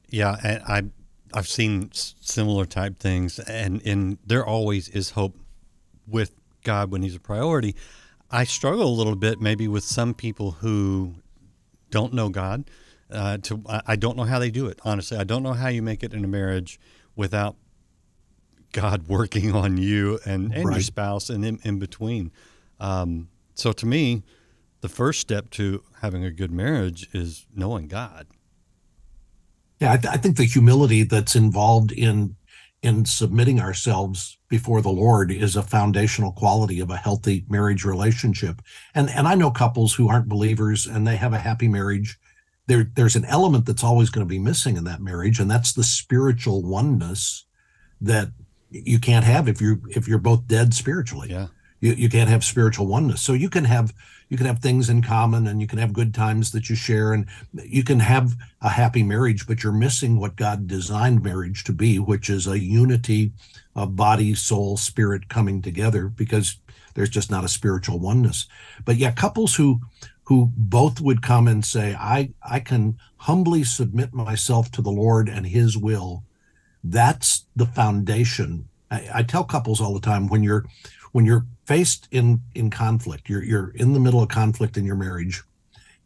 Yeah, 0.09 0.37
and 0.43 0.63
I 0.65 0.83
I've 1.33 1.49
seen 1.49 1.91
similar 1.93 2.67
type 2.67 2.99
things, 2.99 3.39
and 3.39 3.81
and 3.87 4.19
there 4.27 4.45
always 4.45 4.89
is 4.89 5.11
hope 5.11 5.37
with 6.07 6.35
God 6.65 6.91
when 6.91 7.03
He's 7.03 7.17
a 7.17 7.21
priority. 7.21 7.77
I 8.31 8.45
struggle 8.45 8.89
a 8.89 8.97
little 8.97 9.17
bit 9.17 9.41
maybe 9.41 9.69
with 9.69 9.85
some 9.85 10.15
people 10.15 10.53
who 10.53 11.15
don't 11.91 12.13
know 12.13 12.29
God. 12.29 12.69
Uh, 13.09 13.39
to 13.39 13.63
I 13.87 13.95
don't 13.95 14.17
know 14.17 14.25
how 14.25 14.41
they 14.41 14.51
do 14.51 14.67
it. 14.67 14.81
Honestly, 14.83 15.17
I 15.17 15.25
don't 15.25 15.43
know 15.43 15.53
how 15.53 15.69
you 15.69 15.83
make 15.83 16.03
it 16.03 16.13
in 16.13 16.25
a 16.25 16.29
marriage 16.29 16.81
without 17.15 17.57
God 18.73 19.09
working 19.09 19.55
on 19.55 19.77
you 19.77 20.19
and, 20.25 20.53
and 20.53 20.67
right. 20.67 20.75
your 20.75 20.83
spouse 20.83 21.31
and 21.31 21.45
in, 21.45 21.59
in 21.63 21.79
between. 21.79 22.33
Um, 22.81 23.29
so 23.55 23.73
to 23.73 23.87
me, 23.87 24.23
the 24.81 24.89
first 24.89 25.21
step 25.21 25.51
to 25.51 25.83
having 26.01 26.25
a 26.25 26.31
good 26.31 26.51
marriage 26.51 27.09
is 27.13 27.47
knowing 27.55 27.89
God. 27.89 28.27
Yeah, 29.81 29.93
I, 29.93 29.97
th- 29.97 30.15
I 30.15 30.17
think 30.17 30.37
the 30.37 30.45
humility 30.45 31.03
that's 31.03 31.37
involved 31.37 31.93
in 31.93 32.37
in 32.83 33.05
submitting 33.05 33.59
ourselves 33.59 34.39
before 34.49 34.81
the 34.81 34.91
Lord 34.91 35.33
is 35.33 35.57
a 35.57 35.63
foundational 35.63 36.31
quality 36.31 36.79
of 36.79 36.91
a 36.91 36.97
healthy 36.97 37.45
marriage 37.49 37.85
relationship. 37.85 38.63
And 38.95 39.11
and 39.11 39.27
I 39.27 39.35
know 39.35 39.51
couples 39.51 39.95
who 39.95 40.09
aren't 40.09 40.29
believers 40.29 40.87
and 40.87 41.07
they 41.07 41.17
have 41.17 41.33
a 41.33 41.39
happy 41.39 41.69
marriage. 41.69 42.19
There 42.67 42.91
there's 42.95 43.17
an 43.17 43.25
element 43.25 43.67
that's 43.67 43.85
always 43.85 44.11
going 44.11 44.27
to 44.27 44.29
be 44.29 44.39
missing 44.39 44.77
in 44.77 44.85
that 44.85 45.01
marriage, 45.01 45.41
and 45.41 45.51
that's 45.51 45.73
the 45.73 45.85
spiritual 45.85 46.63
oneness 46.63 47.45
that 48.01 48.29
you 48.85 48.99
can't 48.99 49.25
have 49.25 49.49
if 49.49 49.61
you 49.61 49.83
if 49.91 50.09
you're 50.09 50.19
both 50.19 50.47
dead 50.47 50.75
spiritually. 50.75 51.29
Yeah. 51.31 51.49
You, 51.81 51.93
you 51.93 52.09
can't 52.09 52.31
have 52.31 52.43
spiritual 52.43 52.87
oneness. 52.87 53.21
So 53.21 53.35
you 53.35 53.51
can 53.51 53.65
have 53.65 53.93
you 54.29 54.37
can 54.37 54.47
have 54.47 54.59
things 54.59 54.89
in 54.89 55.03
common 55.03 55.47
and 55.47 55.61
you 55.61 55.67
can 55.67 55.79
have 55.79 55.93
good 55.93 56.15
times 56.15 56.51
that 56.53 56.69
you 56.69 56.77
share 56.77 57.13
and 57.13 57.27
you 57.53 57.85
can 57.85 58.01
have 58.01 58.35
a 58.61 58.69
happy 58.69 59.03
marriage, 59.03 59.47
but 59.47 59.63
you're 59.63 59.73
missing 59.73 60.19
what 60.19 60.37
God 60.37 60.67
designed 60.67 61.23
marriage 61.23 61.65
to 61.65 61.73
be, 61.73 61.99
which 61.99 62.29
is 62.29 62.47
a 62.47 62.59
unity 62.59 63.33
of 63.75 63.95
body, 63.95 64.35
soul, 64.35 64.77
spirit 64.77 65.29
coming 65.29 65.63
together 65.63 66.09
because 66.09 66.57
there's 66.95 67.11
just 67.11 67.31
not 67.31 67.45
a 67.45 67.49
spiritual 67.49 67.99
oneness. 67.99 68.49
But 68.85 68.97
yeah, 68.97 69.13
couples 69.13 69.55
who 69.55 69.81
who 70.25 70.51
both 70.57 71.01
would 71.01 71.23
come 71.23 71.47
and 71.47 71.65
say, 71.65 71.95
I 71.95 72.31
I 72.43 72.59
can 72.59 72.99
humbly 73.19 73.63
submit 73.63 74.13
myself 74.13 74.73
to 74.73 74.83
the 74.83 74.91
Lord 74.91 75.29
and 75.29 75.47
his 75.47 75.77
will. 75.77 76.25
That's 76.91 77.47
the 77.57 77.67
foundation. 77.67 78.69
I, 78.91 79.09
I 79.15 79.23
tell 79.23 79.45
couples 79.45 79.81
all 79.81 79.95
the 79.95 80.01
time 80.01 80.29
when 80.29 80.43
you're 80.43 80.65
when 81.13 81.25
you're 81.25 81.47
faced 81.65 82.09
in 82.11 82.43
in 82.55 82.69
conflict 82.69 83.29
you're 83.29 83.43
you're 83.43 83.71
in 83.75 83.95
the 83.95 84.01
middle 84.01 84.23
of 84.23 84.29
conflict 84.29 84.77
in 84.77 84.85
your 84.85 84.97
marriage 84.97 85.43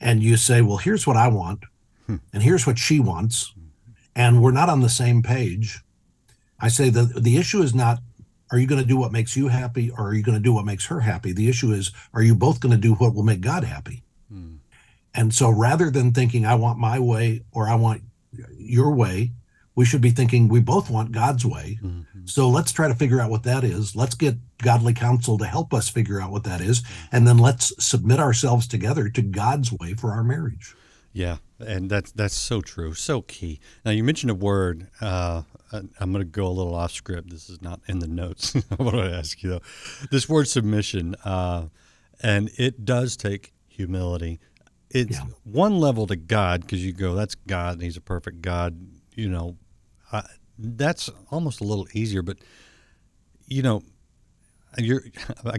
and 0.00 0.22
you 0.22 0.36
say 0.36 0.62
well 0.62 0.76
here's 0.76 1.04
what 1.04 1.16
i 1.16 1.26
want 1.26 1.64
hmm. 2.06 2.16
and 2.32 2.44
here's 2.44 2.64
what 2.64 2.78
she 2.78 3.00
wants 3.00 3.52
and 4.14 4.40
we're 4.40 4.52
not 4.52 4.68
on 4.68 4.80
the 4.80 4.88
same 4.88 5.20
page 5.20 5.80
i 6.60 6.68
say 6.68 6.88
the 6.88 7.02
the 7.18 7.36
issue 7.36 7.60
is 7.60 7.74
not 7.74 7.98
are 8.52 8.58
you 8.58 8.68
going 8.68 8.80
to 8.80 8.86
do 8.86 8.96
what 8.96 9.10
makes 9.10 9.36
you 9.36 9.48
happy 9.48 9.90
or 9.90 10.08
are 10.08 10.14
you 10.14 10.22
going 10.22 10.38
to 10.38 10.42
do 10.42 10.52
what 10.52 10.64
makes 10.64 10.86
her 10.86 11.00
happy 11.00 11.32
the 11.32 11.48
issue 11.48 11.72
is 11.72 11.90
are 12.14 12.22
you 12.22 12.34
both 12.34 12.60
going 12.60 12.72
to 12.72 12.80
do 12.80 12.94
what 12.94 13.12
will 13.12 13.24
make 13.24 13.40
god 13.40 13.64
happy 13.64 14.04
hmm. 14.32 14.54
and 15.12 15.34
so 15.34 15.50
rather 15.50 15.90
than 15.90 16.12
thinking 16.12 16.46
i 16.46 16.54
want 16.54 16.78
my 16.78 17.00
way 17.00 17.42
or 17.52 17.68
i 17.68 17.74
want 17.74 18.00
your 18.56 18.94
way 18.94 19.32
we 19.74 19.84
should 19.84 20.00
be 20.00 20.10
thinking 20.10 20.48
we 20.48 20.60
both 20.60 20.90
want 20.90 21.12
God's 21.12 21.46
way. 21.46 21.78
Mm-hmm. 21.82 22.26
So 22.26 22.48
let's 22.48 22.72
try 22.72 22.88
to 22.88 22.94
figure 22.94 23.20
out 23.20 23.30
what 23.30 23.44
that 23.44 23.64
is. 23.64 23.94
Let's 23.94 24.14
get 24.14 24.36
godly 24.58 24.94
counsel 24.94 25.38
to 25.38 25.46
help 25.46 25.72
us 25.72 25.88
figure 25.88 26.20
out 26.20 26.30
what 26.30 26.44
that 26.44 26.60
is. 26.60 26.82
And 27.12 27.26
then 27.26 27.38
let's 27.38 27.72
submit 27.84 28.18
ourselves 28.18 28.66
together 28.66 29.08
to 29.08 29.22
God's 29.22 29.72
way 29.72 29.94
for 29.94 30.12
our 30.12 30.24
marriage. 30.24 30.74
Yeah. 31.12 31.36
And 31.58 31.90
that's, 31.90 32.12
that's 32.12 32.34
so 32.34 32.60
true. 32.60 32.94
So 32.94 33.22
key. 33.22 33.60
Now, 33.84 33.90
you 33.90 34.04
mentioned 34.04 34.30
a 34.30 34.34
word. 34.34 34.88
Uh, 35.00 35.42
I'm 35.72 36.12
going 36.12 36.24
to 36.24 36.24
go 36.24 36.46
a 36.46 36.48
little 36.48 36.74
off 36.74 36.92
script. 36.92 37.30
This 37.30 37.48
is 37.48 37.62
not 37.62 37.80
in 37.86 38.00
the 38.00 38.08
notes. 38.08 38.54
I 38.78 38.82
want 38.82 38.96
to 38.96 39.12
ask 39.12 39.42
you, 39.42 39.50
though. 39.50 39.62
This 40.10 40.28
word 40.28 40.48
submission, 40.48 41.14
uh, 41.24 41.66
and 42.22 42.50
it 42.58 42.84
does 42.84 43.16
take 43.16 43.52
humility. 43.68 44.40
It's 44.90 45.18
yeah. 45.18 45.26
one 45.44 45.78
level 45.78 46.06
to 46.08 46.16
God 46.16 46.62
because 46.62 46.84
you 46.84 46.92
go, 46.92 47.14
that's 47.14 47.36
God, 47.36 47.74
and 47.74 47.82
He's 47.82 47.96
a 47.96 48.00
perfect 48.00 48.42
God. 48.42 48.76
You 49.20 49.28
know, 49.28 49.56
uh, 50.12 50.22
that's 50.58 51.10
almost 51.30 51.60
a 51.60 51.64
little 51.64 51.86
easier, 51.92 52.22
but 52.22 52.38
you 53.46 53.62
know, 53.62 53.82
you're. 54.78 55.02
I 55.44 55.58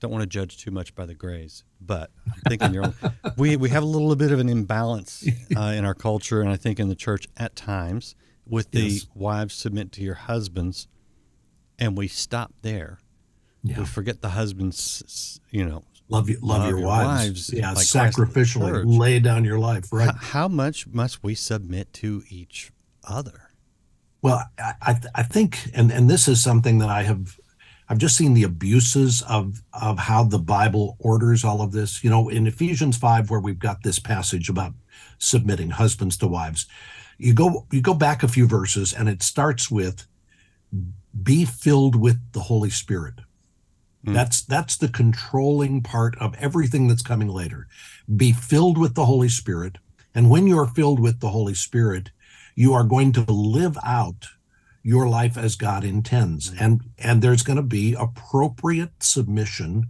don't 0.00 0.10
want 0.10 0.22
to 0.22 0.26
judge 0.26 0.56
too 0.56 0.70
much 0.70 0.94
by 0.94 1.04
the 1.06 1.14
grays, 1.14 1.62
but 1.80 2.10
I'm 2.26 2.40
thinking 2.48 2.74
you're. 2.74 2.92
we 3.36 3.56
we 3.56 3.68
have 3.68 3.84
a 3.84 3.86
little 3.86 4.16
bit 4.16 4.32
of 4.32 4.40
an 4.40 4.48
imbalance 4.48 5.24
uh, 5.56 5.60
in 5.60 5.84
our 5.84 5.94
culture, 5.94 6.40
and 6.40 6.50
I 6.50 6.56
think 6.56 6.80
in 6.80 6.88
the 6.88 6.96
church 6.96 7.28
at 7.36 7.54
times 7.54 8.16
with 8.44 8.72
the 8.72 8.80
yes. 8.80 9.06
wives 9.14 9.54
submit 9.54 9.92
to 9.92 10.02
your 10.02 10.14
husbands, 10.14 10.88
and 11.78 11.96
we 11.96 12.08
stop 12.08 12.52
there. 12.62 12.98
Yeah. 13.62 13.80
We 13.80 13.84
forget 13.84 14.22
the 14.22 14.30
husbands, 14.30 15.38
you 15.50 15.64
know, 15.64 15.84
love 16.08 16.28
you, 16.28 16.38
love, 16.40 16.60
love 16.60 16.70
your, 16.70 16.78
your, 16.78 16.88
wives. 16.88 17.06
wives 17.06 17.52
yeah, 17.52 17.72
like 17.72 17.86
sacrificially 17.86 18.82
lay 18.84 19.20
down 19.20 19.44
your 19.44 19.58
life. 19.58 19.92
Right. 19.92 20.06
How, 20.06 20.40
how 20.40 20.48
much 20.48 20.86
must 20.86 21.22
we 21.22 21.34
submit 21.34 21.92
to 21.94 22.24
each 22.30 22.72
other? 23.04 23.50
Well, 24.22 24.44
I, 24.58 25.00
I 25.14 25.22
think, 25.22 25.58
and, 25.74 25.90
and 25.90 26.08
this 26.08 26.28
is 26.28 26.42
something 26.42 26.78
that 26.78 26.90
I 26.90 27.04
have, 27.04 27.38
I've 27.88 27.98
just 27.98 28.16
seen 28.16 28.34
the 28.34 28.42
abuses 28.42 29.22
of 29.22 29.62
of 29.72 29.98
how 29.98 30.24
the 30.24 30.38
Bible 30.38 30.96
orders 31.00 31.44
all 31.44 31.62
of 31.62 31.72
this. 31.72 32.04
You 32.04 32.10
know, 32.10 32.28
in 32.28 32.46
Ephesians 32.46 32.96
five, 32.96 33.30
where 33.30 33.40
we've 33.40 33.58
got 33.58 33.82
this 33.82 33.98
passage 33.98 34.48
about 34.48 34.74
submitting 35.18 35.70
husbands 35.70 36.16
to 36.18 36.28
wives, 36.28 36.66
you 37.18 37.34
go 37.34 37.66
you 37.72 37.80
go 37.80 37.94
back 37.94 38.22
a 38.22 38.28
few 38.28 38.46
verses, 38.46 38.92
and 38.92 39.08
it 39.08 39.22
starts 39.22 39.70
with, 39.70 40.06
"Be 41.22 41.44
filled 41.44 41.96
with 41.96 42.18
the 42.32 42.40
Holy 42.40 42.70
Spirit." 42.70 43.14
Mm. 44.06 44.14
That's 44.14 44.42
that's 44.42 44.76
the 44.76 44.88
controlling 44.88 45.82
part 45.82 46.16
of 46.18 46.34
everything 46.36 46.88
that's 46.88 47.02
coming 47.02 47.28
later. 47.28 47.66
Be 48.14 48.32
filled 48.32 48.78
with 48.78 48.94
the 48.94 49.06
Holy 49.06 49.28
Spirit, 49.28 49.78
and 50.14 50.30
when 50.30 50.46
you're 50.46 50.66
filled 50.66 51.00
with 51.00 51.20
the 51.20 51.30
Holy 51.30 51.54
Spirit, 51.54 52.10
you 52.60 52.74
are 52.74 52.84
going 52.84 53.10
to 53.10 53.22
live 53.32 53.78
out 53.82 54.26
your 54.82 55.08
life 55.08 55.38
as 55.38 55.56
God 55.56 55.82
intends. 55.82 56.50
Mm-hmm. 56.50 56.64
And 56.64 56.80
and 56.98 57.22
there's 57.22 57.42
going 57.42 57.56
to 57.56 57.76
be 57.80 57.94
appropriate 57.94 59.02
submission 59.02 59.88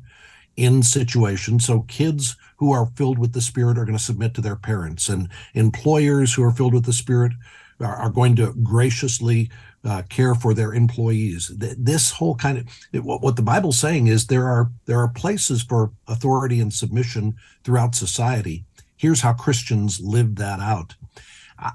in 0.57 0.85
situations. 0.85 1.65
So 1.65 1.81
kids 1.83 2.37
who 2.59 2.71
are 2.71 2.93
filled 2.95 3.19
with 3.19 3.33
the 3.33 3.41
Spirit 3.41 3.77
are 3.77 3.85
going 3.85 3.99
to 3.99 4.05
submit 4.11 4.35
to 4.35 4.41
their 4.41 4.55
parents, 4.55 5.09
and 5.09 5.29
employers 5.55 6.33
who 6.33 6.45
are 6.45 6.53
filled 6.53 6.75
with 6.75 6.85
the 6.85 6.93
Spirit 6.93 7.33
are, 7.81 7.97
are 7.97 8.11
going 8.11 8.37
to 8.37 8.53
graciously 8.63 9.51
uh, 9.85 10.03
care 10.09 10.37
for 10.37 10.55
their 10.55 10.73
employees. 10.73 11.51
This 11.57 12.13
whole 12.13 12.37
kind 12.37 12.59
of 12.59 13.05
what, 13.05 13.21
what 13.21 13.35
the 13.35 13.43
Bible's 13.43 13.81
saying 13.81 14.07
is 14.07 14.27
there 14.27 14.47
are 14.47 14.71
there 14.87 15.01
are 15.01 15.09
places 15.09 15.61
for 15.63 15.91
authority 16.07 16.61
and 16.61 16.73
submission 16.73 17.35
throughout 17.65 17.97
society. 17.97 18.65
Here's 18.97 19.23
how 19.23 19.33
Christians 19.33 20.01
live 20.01 20.37
that 20.37 20.61
out. 20.61 20.95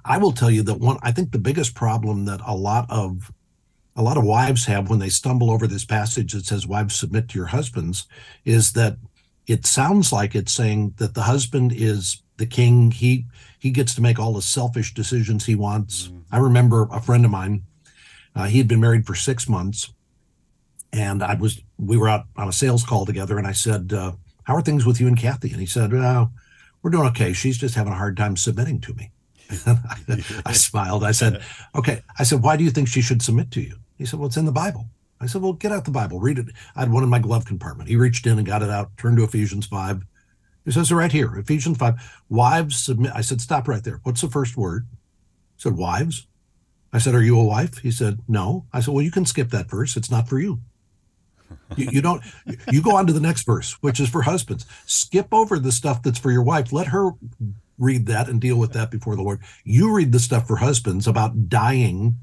I 0.04 0.18
will 0.18 0.32
tell 0.32 0.50
you 0.50 0.64
that 0.64 0.80
one, 0.80 0.98
I 1.02 1.12
think 1.12 1.32
the 1.32 1.38
biggest 1.38 1.76
problem 1.76 2.26
that 2.26 2.42
a 2.46 2.56
lot 2.56 2.86
of 2.90 3.32
a 3.96 4.02
lot 4.02 4.18
of 4.18 4.26
wives 4.26 4.66
have 4.66 4.90
when 4.90 5.00
they 5.00 5.10
stumble 5.10 5.50
over 5.50 5.68
this 5.68 5.86
passage 5.86 6.34
that 6.34 6.46
says 6.46 6.68
wives 6.68 6.96
submit 6.96 7.30
to 7.30 7.38
your 7.38 7.48
husbands 7.48 8.08
is 8.44 8.74
that 8.74 8.98
it 9.48 9.66
sounds 9.66 10.12
like 10.12 10.36
it's 10.36 10.52
saying 10.52 10.96
that 10.98 11.14
the 11.14 11.22
husband 11.22 11.72
is 11.74 12.22
the 12.38 12.46
king. 12.46 12.92
He 12.92 13.26
he 13.60 13.72
gets 13.72 13.96
to 13.96 14.02
make 14.02 14.20
all 14.20 14.34
the 14.34 14.42
selfish 14.42 14.94
decisions 14.94 15.46
he 15.46 15.56
wants. 15.56 16.08
Mm-hmm. 16.08 16.20
i 16.32 16.38
remember 16.38 16.88
a 16.92 17.02
friend 17.02 17.26
of 17.26 17.32
mine 17.32 17.64
uh, 18.36 18.46
he 18.46 18.58
had 18.58 18.68
been 18.68 18.82
married 18.82 19.06
for 19.06 19.16
six 19.16 19.48
months 19.48 19.94
and 20.92 21.24
i 21.24 21.36
was 21.36 21.62
we 21.78 21.98
were 21.98 22.10
out 22.10 22.26
on 22.36 22.48
a 22.48 22.54
sales 22.54 22.84
call 22.84 23.06
together 23.06 23.38
and 23.38 23.48
i 23.48 23.52
said 23.52 23.94
uh, 23.94 24.12
how 24.46 24.56
are 24.56 24.62
things 24.62 24.86
with 24.86 25.02
you 25.02 25.08
and 25.08 25.18
kathy? 25.18 25.52
And 25.52 25.60
he 25.60 25.66
said 25.66 25.94
oh, 25.94 26.30
we're 26.82 26.92
doing 26.92 27.08
okay. 27.10 27.34
She's 27.34 27.58
just 27.58 27.76
having 27.76 27.94
a 27.94 27.98
hard 27.98 28.16
time 28.16 28.38
submitting 28.38 28.80
to 28.82 28.94
me 28.94 29.12
I 30.46 30.54
smiled. 30.54 31.04
I 31.04 31.12
said, 31.12 31.42
okay. 31.76 32.02
I 32.18 32.24
said, 32.24 32.42
why 32.44 32.58
do 32.58 32.64
you 32.64 32.72
think 32.72 32.88
she 32.88 33.02
should 33.02 33.22
submit 33.22 33.52
to 33.52 33.62
you? 33.62 33.78
He 33.98 34.06
said, 34.06 34.20
well, 34.20 34.28
it's 34.28 34.38
in 34.38 34.46
the 34.46 34.52
Bible. 34.52 34.88
I 35.22 35.28
said, 35.28 35.42
well, 35.42 35.54
get 35.54 35.72
out 35.72 35.86
the 35.86 35.92
Bible, 35.92 36.20
read 36.20 36.40
it. 36.40 36.48
I 36.76 36.82
had 36.82 36.92
one 36.92 37.04
in 37.04 37.10
my 37.10 37.20
glove 37.20 37.46
compartment. 37.46 37.90
He 37.90 37.96
reached 37.96 38.28
in 38.28 38.38
and 38.38 38.46
got 38.46 38.62
it 38.62 38.70
out, 38.70 38.98
turned 38.98 39.18
to 39.18 39.24
Ephesians 39.24 39.66
5. 39.66 40.04
He 40.66 40.72
says, 40.72 40.92
right 40.92 41.12
here, 41.12 41.36
Ephesians 41.38 41.78
5, 41.78 42.24
wives 42.30 42.78
submit. 42.78 43.12
I 43.16 43.22
said, 43.22 43.40
stop 43.40 43.68
right 43.68 43.84
there. 43.84 44.02
What's 44.04 44.22
the 44.22 44.30
first 44.30 44.58
word? 44.58 44.88
He 45.56 45.62
said, 45.62 45.78
wives. 45.78 46.28
I 46.92 46.98
said, 46.98 47.14
are 47.16 47.22
you 47.22 47.40
a 47.40 47.44
wife? 47.44 47.80
He 47.80 47.92
said, 47.92 48.20
no. 48.28 48.66
I 48.74 48.80
said, 48.80 48.94
well, 48.94 49.04
you 49.04 49.12
can 49.12 49.26
skip 49.26 49.50
that 49.50 49.70
verse. 49.70 49.96
It's 49.96 50.12
not 50.12 50.28
for 50.28 50.40
you. 50.40 50.60
You, 51.76 51.90
you, 51.92 52.02
don't 52.02 52.24
you 52.72 52.82
go 52.82 52.96
on 52.96 53.08
to 53.08 53.14
the 53.14 53.20
next 53.20 53.46
verse 53.46 53.74
which 53.82 54.00
is 54.00 54.10
for 54.10 54.24
husbands 54.24 54.66
skip 54.86 55.28
over 55.32 55.58
the 55.60 55.72
stuff 55.72 56.02
that's 56.02 56.20
for 56.20 56.32
your 56.32 56.42
wife 56.44 56.72
let 56.72 56.88
her 56.88 57.12
read 57.78 58.06
that 58.08 58.30
and 58.30 58.40
deal 58.40 58.58
with 58.58 58.74
that 58.74 58.92
before 58.92 59.16
the 59.16 59.22
Lord. 59.22 59.42
You 59.64 59.94
read 59.94 60.12
the 60.12 60.20
stuff 60.20 60.48
for 60.48 60.58
husbands 60.58 61.08
about 61.08 61.50
dying, 61.50 62.18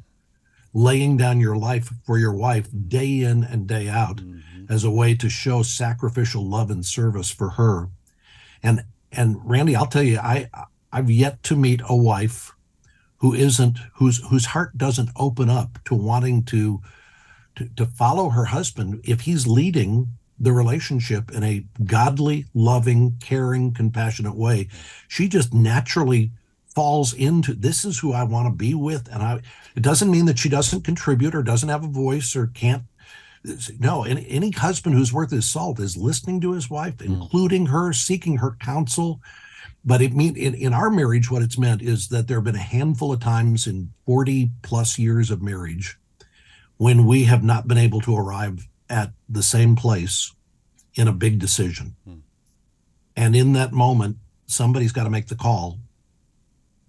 laying 0.73 1.17
down 1.17 1.41
your 1.41 1.57
life 1.57 1.93
for 2.05 2.19
your 2.19 2.33
wife 2.33 2.69
day 2.89 3.21
in 3.21 3.45
and 3.45 3.67
day 3.67 3.89
out 3.89 4.17
mm-hmm. 4.17 4.73
as 4.73 4.85
a 4.85 4.91
way 4.91 5.15
to 5.17 5.29
show 5.29 5.63
sacrificial 5.63 6.45
love 6.45 6.71
and 6.71 6.85
service 6.85 7.31
for 7.31 7.51
her. 7.51 7.89
And 8.63 8.85
and 9.11 9.39
Randy, 9.45 9.77
I'll 9.77 9.87
tell 9.87 10.03
you, 10.03 10.19
I 10.19 10.49
I've 10.91 11.11
yet 11.11 11.43
to 11.45 11.57
meet 11.57 11.83
a 11.89 11.97
wife 11.97 12.53
who 13.19 13.35
isn't 13.35 13.79
whose 13.95 14.23
whose 14.29 14.47
heart 14.47 14.79
doesn't 14.79 15.11
open 15.17 15.51
up 15.51 15.79
to 15.85 15.95
wanting 15.95 16.45
to 16.45 16.81
to, 17.57 17.69
to 17.77 17.87
follow 17.87 18.31
her 18.31 18.47
husband 18.47 19.01
if 19.05 19.23
he's 19.23 19.47
leading 19.47 20.09
the 20.39 20.53
relationship 20.53 21.31
in 21.31 21.45
a 21.45 21.65
godly, 21.85 22.47
loving, 22.55 23.17
caring, 23.21 23.73
compassionate 23.73 24.35
way. 24.35 24.69
She 25.09 25.29
just 25.29 25.55
naturally 25.55 26.33
falls 26.75 27.12
into 27.12 27.55
this 27.55 27.85
is 27.85 27.99
who 27.99 28.12
I 28.12 28.25
want 28.25 28.47
to 28.47 28.57
be 28.57 28.75
with. 28.75 29.09
And 29.12 29.23
I 29.23 29.41
it 29.77 29.83
doesn't 29.83 30.11
mean 30.11 30.27
that 30.27 30.39
she 30.39 30.49
doesn't 30.49 30.85
contribute 30.85 31.35
or 31.35 31.43
doesn't 31.43 31.69
have 31.69 31.85
a 31.85 31.89
voice 31.89 32.35
or 32.35 32.49
can't 32.49 32.83
no, 33.79 34.05
any, 34.05 34.27
any 34.29 34.51
husband 34.51 34.95
who's 34.95 35.12
worth 35.12 35.31
his 35.31 35.51
salt 35.51 35.81
is 35.81 35.97
listening 35.97 36.41
to 36.41 36.53
his 36.53 36.71
wife, 36.71 36.99
mm. 36.99 37.07
including 37.07 37.67
her, 37.67 37.93
seeking 37.93 38.39
her 38.39 38.57
counsel. 38.61 39.21
but 39.85 40.01
it 40.01 40.15
mean 40.15 40.37
in, 40.37 40.55
in 40.55 40.73
our 40.73 40.91
marriage, 40.91 41.31
what 41.31 41.43
it's 41.43 41.59
meant 41.59 41.83
is 41.83 42.09
that 42.09 42.29
there 42.29 42.37
have 42.37 42.45
been 42.45 42.55
a 42.55 42.59
handful 42.59 43.12
of 43.12 43.21
times 43.21 43.67
in 43.67 43.93
40 44.07 44.51
plus 44.62 44.99
years 44.99 45.31
of 45.31 45.43
marriage 45.43 45.99
when 46.77 47.07
we 47.07 47.25
have 47.25 47.43
not 47.43 47.67
been 47.67 47.79
able 47.79 48.01
to 48.03 48.17
arrive 48.17 48.69
at 48.93 49.11
the 49.29 49.43
same 49.43 49.75
place 49.75 50.33
in 50.95 51.09
a 51.09 51.13
big 51.13 51.39
decision. 51.39 51.97
Hmm. 52.05 52.17
And 53.17 53.35
in 53.35 53.55
that 53.55 53.73
moment, 53.73 54.19
somebody's 54.47 54.93
got 54.93 55.05
to 55.05 55.11
make 55.11 55.29
the 55.29 55.35
call. 55.35 55.79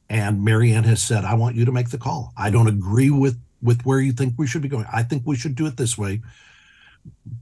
And 0.09 0.43
Marianne 0.43 0.83
has 0.83 1.01
said, 1.01 1.23
I 1.23 1.33
want 1.33 1.55
you 1.55 1.65
to 1.65 1.71
make 1.71 1.89
the 1.89 1.97
call. 1.97 2.33
I 2.37 2.51
don't 2.51 2.67
agree 2.67 3.09
with 3.09 3.39
with 3.61 3.85
where 3.85 4.01
you 4.01 4.11
think 4.11 4.33
we 4.37 4.45
should 4.45 4.61
be 4.61 4.67
going. 4.67 4.85
I 4.91 5.03
think 5.03 5.23
we 5.25 5.37
should 5.37 5.55
do 5.55 5.65
it 5.65 5.77
this 5.77 5.97
way. 5.97 6.21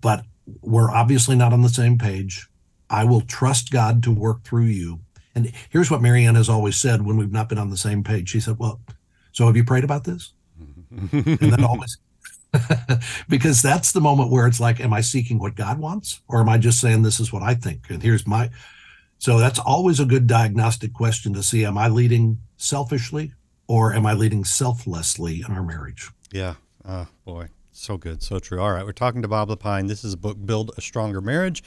But 0.02 0.24
we're 0.62 0.92
obviously 0.92 1.36
not 1.36 1.52
on 1.52 1.64
the 1.64 1.70
same 1.70 1.98
page. 1.98 2.48
I 2.92 3.06
will 3.06 3.22
trust 3.22 3.72
God 3.72 4.04
to 4.04 4.12
work 4.12 4.44
through 4.44 4.66
you. 4.66 5.00
And 5.34 5.52
here's 5.72 5.90
what 5.90 6.02
Marianne 6.02 6.36
has 6.36 6.50
always 6.50 6.76
said 6.76 7.04
when 7.04 7.18
we've 7.18 7.32
not 7.32 7.50
been 7.50 7.58
on 7.58 7.72
the 7.72 7.78
same 7.78 8.04
page. 8.04 8.30
She 8.30 8.40
said, 8.40 8.60
Well, 8.60 8.80
so 9.32 9.48
have 9.48 9.58
you 9.58 9.64
prayed 9.64 9.84
about 9.84 10.04
this? 10.04 10.34
and 11.12 11.40
then 11.40 11.64
always 11.64 11.98
because 13.30 13.62
that's 13.62 13.92
the 13.92 14.02
moment 14.02 14.30
where 14.30 14.48
it's 14.48 14.60
like, 14.60 14.80
am 14.80 14.94
I 14.94 15.02
seeking 15.02 15.40
what 15.40 15.56
God 15.56 15.80
wants? 15.80 16.22
Or 16.28 16.42
am 16.42 16.50
I 16.50 16.58
just 16.58 16.80
saying 16.80 17.04
this 17.04 17.20
is 17.20 17.32
what 17.32 17.44
I 17.44 17.54
think? 17.54 17.90
And 17.90 18.04
here's 18.04 18.28
my 18.28 18.50
so 19.22 19.38
that's 19.38 19.60
always 19.60 20.00
a 20.00 20.06
good 20.06 20.26
diagnostic 20.26 20.94
question 20.94 21.34
to 21.36 21.44
see 21.44 21.64
am 21.64 21.78
I 21.78 21.90
leading 21.90 22.40
selfishly 22.58 23.34
or 23.68 23.94
am 23.94 24.04
I 24.08 24.14
leading 24.14 24.44
selflessly 24.44 25.44
in 25.48 25.54
our 25.54 25.62
marriage? 25.62 26.10
Yeah. 26.32 26.56
Oh, 26.84 27.08
boy. 27.24 27.50
So 27.72 27.98
good. 27.98 28.24
So 28.24 28.40
true. 28.40 28.60
All 28.60 28.72
right. 28.72 28.84
We're 28.84 28.94
talking 28.94 29.22
to 29.22 29.28
Bob 29.28 29.50
Lepine. 29.50 29.88
This 29.88 30.04
is 30.04 30.14
a 30.14 30.18
book, 30.18 30.44
Build 30.44 30.72
a 30.76 30.82
Stronger 30.82 31.22
Marriage, 31.22 31.64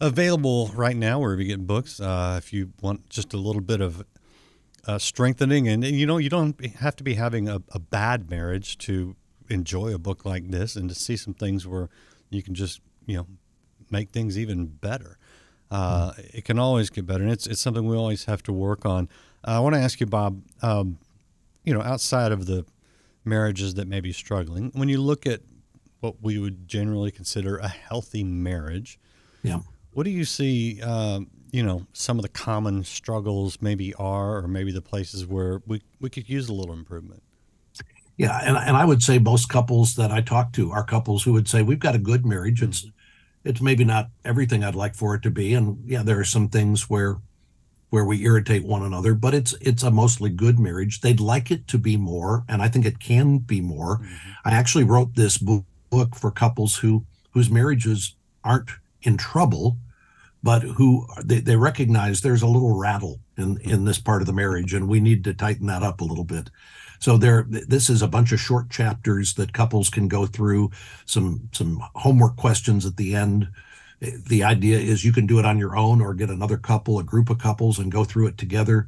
available 0.00 0.68
right 0.76 0.96
now 0.96 1.18
wherever 1.18 1.42
you 1.42 1.48
get 1.48 1.66
books. 1.66 1.98
Uh, 1.98 2.36
if 2.38 2.52
you 2.52 2.72
want 2.80 3.10
just 3.10 3.34
a 3.34 3.36
little 3.36 3.62
bit 3.62 3.80
of 3.80 4.04
uh, 4.86 4.98
strengthening, 4.98 5.66
and 5.66 5.84
you 5.84 6.06
know, 6.06 6.18
you 6.18 6.30
don't 6.30 6.64
have 6.76 6.94
to 6.94 7.02
be 7.02 7.14
having 7.14 7.48
a, 7.48 7.60
a 7.72 7.80
bad 7.80 8.30
marriage 8.30 8.78
to 8.78 9.16
enjoy 9.48 9.94
a 9.94 9.98
book 9.98 10.24
like 10.24 10.50
this 10.50 10.76
and 10.76 10.88
to 10.88 10.94
see 10.94 11.16
some 11.16 11.34
things 11.34 11.66
where 11.66 11.88
you 12.30 12.42
can 12.42 12.54
just, 12.54 12.80
you 13.06 13.16
know, 13.16 13.26
make 13.90 14.10
things 14.10 14.38
even 14.38 14.66
better. 14.66 15.18
Uh, 15.70 16.12
mm. 16.12 16.34
It 16.34 16.44
can 16.44 16.58
always 16.58 16.90
get 16.90 17.06
better, 17.06 17.22
and 17.22 17.32
it's 17.32 17.46
it's 17.46 17.60
something 17.60 17.86
we 17.86 17.96
always 17.96 18.24
have 18.26 18.42
to 18.44 18.52
work 18.52 18.84
on. 18.84 19.08
Uh, 19.46 19.52
I 19.52 19.60
want 19.60 19.74
to 19.74 19.80
ask 19.80 20.00
you, 20.00 20.06
Bob. 20.06 20.42
Um, 20.60 20.98
you 21.64 21.72
know, 21.72 21.80
outside 21.80 22.32
of 22.32 22.46
the 22.46 22.66
marriages 23.24 23.74
that 23.74 23.88
may 23.88 24.00
be 24.00 24.12
struggling, 24.12 24.70
when 24.74 24.88
you 24.88 25.00
look 25.00 25.26
at 25.26 25.40
what 26.00 26.16
we 26.20 26.38
would 26.38 26.66
generally 26.66 27.10
consider 27.10 27.56
a 27.58 27.68
healthy 27.68 28.24
marriage, 28.24 28.98
yeah, 29.42 29.60
what 29.92 30.04
do 30.04 30.10
you 30.10 30.24
see? 30.24 30.80
Uh, 30.82 31.20
you 31.52 31.62
know, 31.62 31.86
some 31.92 32.18
of 32.18 32.22
the 32.22 32.28
common 32.28 32.82
struggles 32.84 33.58
maybe 33.60 33.94
are, 33.94 34.38
or 34.38 34.48
maybe 34.48 34.72
the 34.72 34.82
places 34.82 35.26
where 35.26 35.62
we 35.66 35.80
we 36.00 36.10
could 36.10 36.28
use 36.28 36.48
a 36.48 36.52
little 36.52 36.74
improvement. 36.74 37.22
Yeah, 38.22 38.38
and 38.44 38.56
and 38.56 38.76
I 38.76 38.84
would 38.84 39.02
say 39.02 39.18
most 39.18 39.48
couples 39.48 39.96
that 39.96 40.12
I 40.12 40.20
talk 40.20 40.52
to 40.52 40.70
are 40.70 40.84
couples 40.84 41.24
who 41.24 41.32
would 41.32 41.48
say 41.48 41.62
we've 41.62 41.80
got 41.80 41.96
a 41.96 41.98
good 41.98 42.24
marriage. 42.24 42.62
It's 42.62 42.86
it's 43.42 43.60
maybe 43.60 43.84
not 43.84 44.10
everything 44.24 44.62
I'd 44.62 44.76
like 44.76 44.94
for 44.94 45.16
it 45.16 45.22
to 45.22 45.30
be, 45.30 45.54
and 45.54 45.82
yeah, 45.84 46.04
there 46.04 46.20
are 46.20 46.24
some 46.24 46.48
things 46.48 46.88
where 46.88 47.16
where 47.90 48.04
we 48.04 48.24
irritate 48.24 48.64
one 48.64 48.82
another, 48.82 49.14
but 49.14 49.34
it's 49.34 49.54
it's 49.60 49.82
a 49.82 49.90
mostly 49.90 50.30
good 50.30 50.60
marriage. 50.60 51.00
They'd 51.00 51.18
like 51.18 51.50
it 51.50 51.66
to 51.66 51.78
be 51.78 51.96
more, 51.96 52.44
and 52.48 52.62
I 52.62 52.68
think 52.68 52.86
it 52.86 53.00
can 53.00 53.38
be 53.38 53.60
more. 53.60 53.98
Mm-hmm. 53.98 54.30
I 54.44 54.52
actually 54.52 54.84
wrote 54.84 55.16
this 55.16 55.36
book 55.36 56.14
for 56.14 56.30
couples 56.30 56.76
who 56.76 57.04
whose 57.32 57.50
marriages 57.50 58.14
aren't 58.44 58.70
in 59.02 59.16
trouble, 59.16 59.78
but 60.44 60.62
who 60.62 61.08
they, 61.24 61.40
they 61.40 61.56
recognize 61.56 62.20
there's 62.20 62.42
a 62.42 62.46
little 62.46 62.78
rattle 62.78 63.18
in 63.36 63.58
in 63.62 63.84
this 63.84 63.98
part 63.98 64.22
of 64.22 64.26
the 64.26 64.32
marriage, 64.32 64.72
and 64.74 64.86
we 64.86 65.00
need 65.00 65.24
to 65.24 65.34
tighten 65.34 65.66
that 65.66 65.82
up 65.82 66.00
a 66.00 66.04
little 66.04 66.24
bit. 66.24 66.50
So 67.02 67.16
there, 67.16 67.44
this 67.48 67.90
is 67.90 68.00
a 68.00 68.06
bunch 68.06 68.30
of 68.30 68.38
short 68.38 68.70
chapters 68.70 69.34
that 69.34 69.52
couples 69.52 69.90
can 69.90 70.06
go 70.06 70.24
through. 70.24 70.70
Some 71.04 71.48
some 71.50 71.82
homework 71.96 72.36
questions 72.36 72.86
at 72.86 72.96
the 72.96 73.16
end. 73.16 73.48
The 74.00 74.44
idea 74.44 74.78
is 74.78 75.04
you 75.04 75.12
can 75.12 75.26
do 75.26 75.40
it 75.40 75.44
on 75.44 75.58
your 75.58 75.76
own 75.76 76.00
or 76.00 76.14
get 76.14 76.30
another 76.30 76.56
couple 76.56 77.00
a 77.00 77.02
group 77.02 77.28
of 77.28 77.38
couples 77.38 77.80
and 77.80 77.90
go 77.90 78.04
through 78.04 78.28
it 78.28 78.38
together 78.38 78.86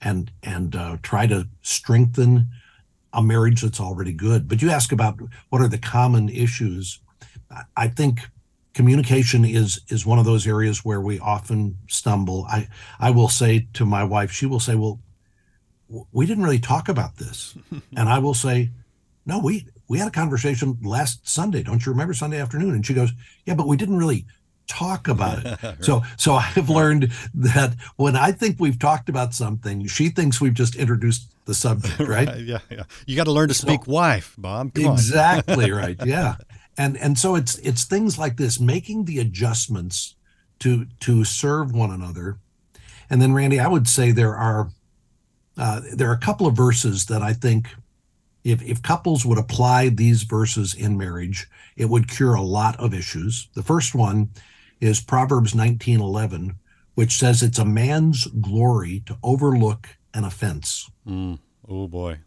and 0.00 0.30
and 0.44 0.76
uh, 0.76 0.98
try 1.02 1.26
to 1.26 1.48
strengthen 1.62 2.46
a 3.12 3.20
marriage 3.20 3.62
that's 3.62 3.80
already 3.80 4.12
good. 4.12 4.46
But 4.46 4.62
you 4.62 4.70
ask 4.70 4.92
about 4.92 5.18
what 5.48 5.60
are 5.60 5.68
the 5.68 5.76
common 5.76 6.28
issues. 6.28 7.00
I 7.76 7.88
think 7.88 8.20
communication 8.74 9.44
is 9.44 9.80
is 9.88 10.06
one 10.06 10.20
of 10.20 10.24
those 10.24 10.46
areas 10.46 10.84
where 10.84 11.00
we 11.00 11.18
often 11.18 11.78
stumble. 11.88 12.46
I 12.48 12.68
i 13.00 13.10
will 13.10 13.28
say 13.28 13.66
to 13.72 13.84
my 13.84 14.04
wife 14.04 14.30
she 14.30 14.46
will 14.46 14.60
say 14.60 14.76
well 14.76 15.00
we 16.12 16.26
didn't 16.26 16.44
really 16.44 16.58
talk 16.58 16.88
about 16.88 17.16
this 17.16 17.56
and 17.96 18.08
i 18.08 18.18
will 18.18 18.34
say 18.34 18.70
no 19.24 19.38
we 19.38 19.66
we 19.88 19.98
had 19.98 20.08
a 20.08 20.12
conversation 20.12 20.76
last 20.82 21.28
sunday 21.28 21.62
don't 21.62 21.84
you 21.86 21.92
remember 21.92 22.14
sunday 22.14 22.40
afternoon 22.40 22.74
and 22.74 22.84
she 22.86 22.94
goes 22.94 23.12
yeah 23.44 23.54
but 23.54 23.68
we 23.68 23.76
didn't 23.76 23.98
really 23.98 24.26
talk 24.66 25.08
about 25.08 25.44
it. 25.44 25.58
right. 25.62 25.84
So 25.84 26.02
so 26.16 26.34
I've 26.34 26.68
learned 26.68 27.12
that 27.34 27.74
when 27.96 28.16
I 28.16 28.32
think 28.32 28.56
we've 28.58 28.78
talked 28.78 29.08
about 29.08 29.34
something, 29.34 29.86
she 29.86 30.08
thinks 30.08 30.40
we've 30.40 30.54
just 30.54 30.76
introduced 30.76 31.32
the 31.44 31.54
subject, 31.54 31.98
right? 32.00 32.28
right 32.28 32.40
yeah, 32.40 32.58
yeah. 32.70 32.84
You 33.06 33.16
got 33.16 33.24
to 33.24 33.32
learn 33.32 33.48
to 33.48 33.54
speak 33.54 33.84
so, 33.84 33.92
wife, 33.92 34.34
Bob. 34.38 34.74
Come 34.74 34.92
exactly 34.92 35.70
right. 35.70 35.96
Yeah. 36.04 36.36
And 36.78 36.96
and 36.98 37.18
so 37.18 37.34
it's 37.34 37.58
it's 37.58 37.84
things 37.84 38.18
like 38.18 38.36
this, 38.36 38.60
making 38.60 39.04
the 39.06 39.18
adjustments 39.18 40.14
to 40.60 40.86
to 41.00 41.24
serve 41.24 41.72
one 41.72 41.90
another. 41.90 42.38
And 43.08 43.22
then 43.22 43.32
Randy, 43.32 43.60
I 43.60 43.68
would 43.68 43.88
say 43.88 44.10
there 44.10 44.36
are 44.36 44.70
uh, 45.56 45.80
there 45.94 46.10
are 46.10 46.14
a 46.14 46.18
couple 46.18 46.46
of 46.46 46.56
verses 46.56 47.06
that 47.06 47.22
I 47.22 47.32
think 47.32 47.68
if, 48.44 48.62
if 48.62 48.82
couples 48.82 49.26
would 49.26 49.38
apply 49.38 49.88
these 49.88 50.22
verses 50.22 50.74
in 50.74 50.96
marriage, 50.96 51.48
it 51.76 51.86
would 51.86 52.08
cure 52.08 52.34
a 52.34 52.42
lot 52.42 52.78
of 52.78 52.94
issues. 52.94 53.48
The 53.54 53.62
first 53.62 53.94
one 53.94 54.30
is 54.80 55.00
Proverbs 55.00 55.52
19:11, 55.54 56.56
which 56.94 57.16
says 57.18 57.42
it's 57.42 57.58
a 57.58 57.64
man's 57.64 58.26
glory 58.26 59.02
to 59.06 59.18
overlook 59.22 59.88
an 60.14 60.24
offense. 60.24 60.88
Mm. 61.06 61.38
Oh 61.68 61.88
boy. 61.88 62.20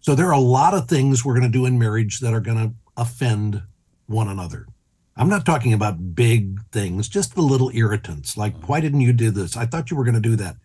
So 0.00 0.14
there 0.14 0.28
are 0.28 0.32
a 0.32 0.40
lot 0.40 0.74
of 0.74 0.88
things 0.88 1.24
we're 1.24 1.38
going 1.38 1.50
to 1.50 1.58
do 1.58 1.66
in 1.66 1.78
marriage 1.78 2.20
that 2.20 2.32
are 2.32 2.40
going 2.40 2.56
to 2.56 2.74
offend 2.96 3.62
one 4.06 4.28
another. 4.28 4.66
I'm 5.16 5.28
not 5.28 5.44
talking 5.44 5.74
about 5.74 6.14
big 6.14 6.60
things, 6.70 7.08
just 7.08 7.34
the 7.34 7.42
little 7.42 7.70
irritants 7.74 8.36
like 8.36 8.56
mm. 8.56 8.68
why 8.68 8.80
didn't 8.80 9.02
you 9.02 9.12
do 9.12 9.30
this? 9.30 9.56
I 9.56 9.66
thought 9.66 9.90
you 9.90 9.96
were 9.96 10.04
going 10.04 10.14
to 10.14 10.20
do 10.20 10.36
that. 10.36 10.56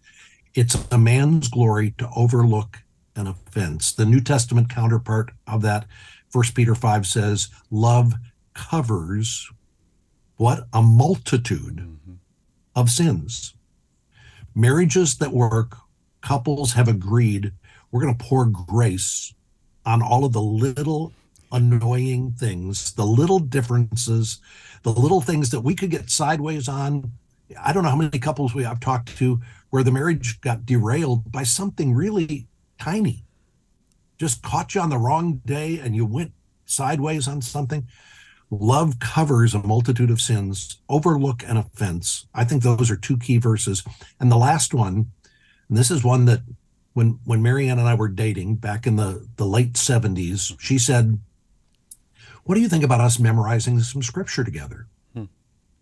It's 0.55 0.77
a 0.91 0.97
man's 0.97 1.47
glory 1.47 1.95
to 1.97 2.09
overlook 2.15 2.83
an 3.15 3.27
offense. 3.27 3.91
The 3.91 4.05
New 4.05 4.21
Testament 4.21 4.69
counterpart 4.69 5.31
of 5.47 5.61
that, 5.63 5.85
First 6.29 6.55
Peter 6.55 6.75
5 6.75 7.05
says, 7.07 7.49
love 7.71 8.13
covers 8.53 9.49
what? 10.37 10.67
A 10.73 10.81
multitude 10.81 11.77
mm-hmm. 11.77 12.13
of 12.75 12.89
sins. 12.89 13.53
Marriages 14.55 15.17
that 15.17 15.31
work, 15.31 15.77
couples 16.21 16.73
have 16.73 16.87
agreed 16.87 17.51
we're 17.91 18.01
going 18.01 18.17
to 18.17 18.25
pour 18.25 18.45
grace 18.45 19.33
on 19.85 20.01
all 20.01 20.25
of 20.25 20.33
the 20.33 20.41
little 20.41 21.13
annoying 21.51 22.31
things, 22.31 22.93
the 22.93 23.05
little 23.05 23.39
differences, 23.39 24.39
the 24.81 24.91
little 24.91 25.21
things 25.21 25.51
that 25.51 25.61
we 25.61 25.75
could 25.75 25.91
get 25.91 26.09
sideways 26.09 26.67
on. 26.67 27.11
I 27.61 27.71
don't 27.71 27.83
know 27.83 27.89
how 27.89 27.95
many 27.95 28.17
couples 28.17 28.55
we 28.55 28.63
have 28.63 28.79
talked 28.79 29.15
to 29.17 29.39
where 29.73 29.81
the 29.83 29.91
marriage 29.91 30.39
got 30.39 30.67
derailed 30.67 31.31
by 31.31 31.41
something 31.41 31.95
really 31.95 32.45
tiny. 32.79 33.25
Just 34.19 34.43
caught 34.43 34.75
you 34.75 34.81
on 34.81 34.91
the 34.91 34.99
wrong 34.99 35.41
day 35.47 35.79
and 35.79 35.95
you 35.95 36.05
went 36.05 36.31
sideways 36.67 37.27
on 37.27 37.41
something. 37.41 37.87
Love 38.51 38.99
covers 38.99 39.55
a 39.55 39.65
multitude 39.65 40.11
of 40.11 40.21
sins, 40.21 40.77
overlook 40.89 41.41
an 41.47 41.57
offense. 41.57 42.27
I 42.35 42.43
think 42.43 42.61
those 42.61 42.91
are 42.91 42.95
two 42.95 43.17
key 43.17 43.39
verses. 43.39 43.83
And 44.19 44.31
the 44.31 44.37
last 44.37 44.75
one, 44.75 45.11
and 45.67 45.75
this 45.75 45.89
is 45.89 46.03
one 46.03 46.25
that 46.25 46.41
when 46.93 47.17
when 47.23 47.41
Marianne 47.41 47.79
and 47.79 47.87
I 47.87 47.95
were 47.95 48.09
dating 48.09 48.57
back 48.57 48.85
in 48.85 48.97
the, 48.97 49.27
the 49.37 49.47
late 49.47 49.73
70s, 49.73 50.55
she 50.59 50.77
said, 50.77 51.17
What 52.43 52.53
do 52.53 52.61
you 52.61 52.69
think 52.69 52.83
about 52.83 53.01
us 53.01 53.17
memorizing 53.17 53.79
some 53.79 54.03
scripture 54.03 54.43
together? 54.43 54.85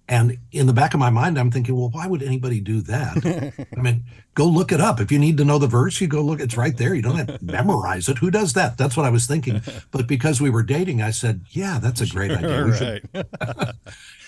And 0.07 0.37
in 0.51 0.67
the 0.67 0.73
back 0.73 0.93
of 0.93 0.99
my 0.99 1.09
mind, 1.09 1.39
I'm 1.39 1.51
thinking, 1.51 1.75
well, 1.75 1.89
why 1.89 2.05
would 2.05 2.21
anybody 2.21 2.59
do 2.59 2.81
that? 2.81 3.65
I 3.77 3.81
mean, 3.81 4.03
go 4.33 4.45
look 4.45 4.73
it 4.73 4.81
up. 4.81 4.99
If 4.99 5.09
you 5.09 5.17
need 5.17 5.37
to 5.37 5.45
know 5.45 5.57
the 5.57 5.67
verse, 5.67 6.01
you 6.01 6.07
go 6.07 6.21
look. 6.21 6.41
It's 6.41 6.57
right 6.57 6.75
there. 6.75 6.93
You 6.93 7.01
don't 7.01 7.15
have 7.15 7.39
to 7.39 7.39
memorize 7.41 8.09
it. 8.09 8.17
Who 8.17 8.29
does 8.29 8.51
that? 8.53 8.77
That's 8.77 8.97
what 8.97 9.05
I 9.05 9.09
was 9.09 9.25
thinking. 9.25 9.61
But 9.91 10.07
because 10.07 10.39
we 10.41 10.49
were 10.49 10.63
dating, 10.63 11.01
I 11.01 11.11
said, 11.11 11.41
yeah, 11.49 11.79
that's 11.79 12.01
a 12.01 12.07
great 12.07 12.31
idea. 12.31 12.65
Right. 12.65 13.03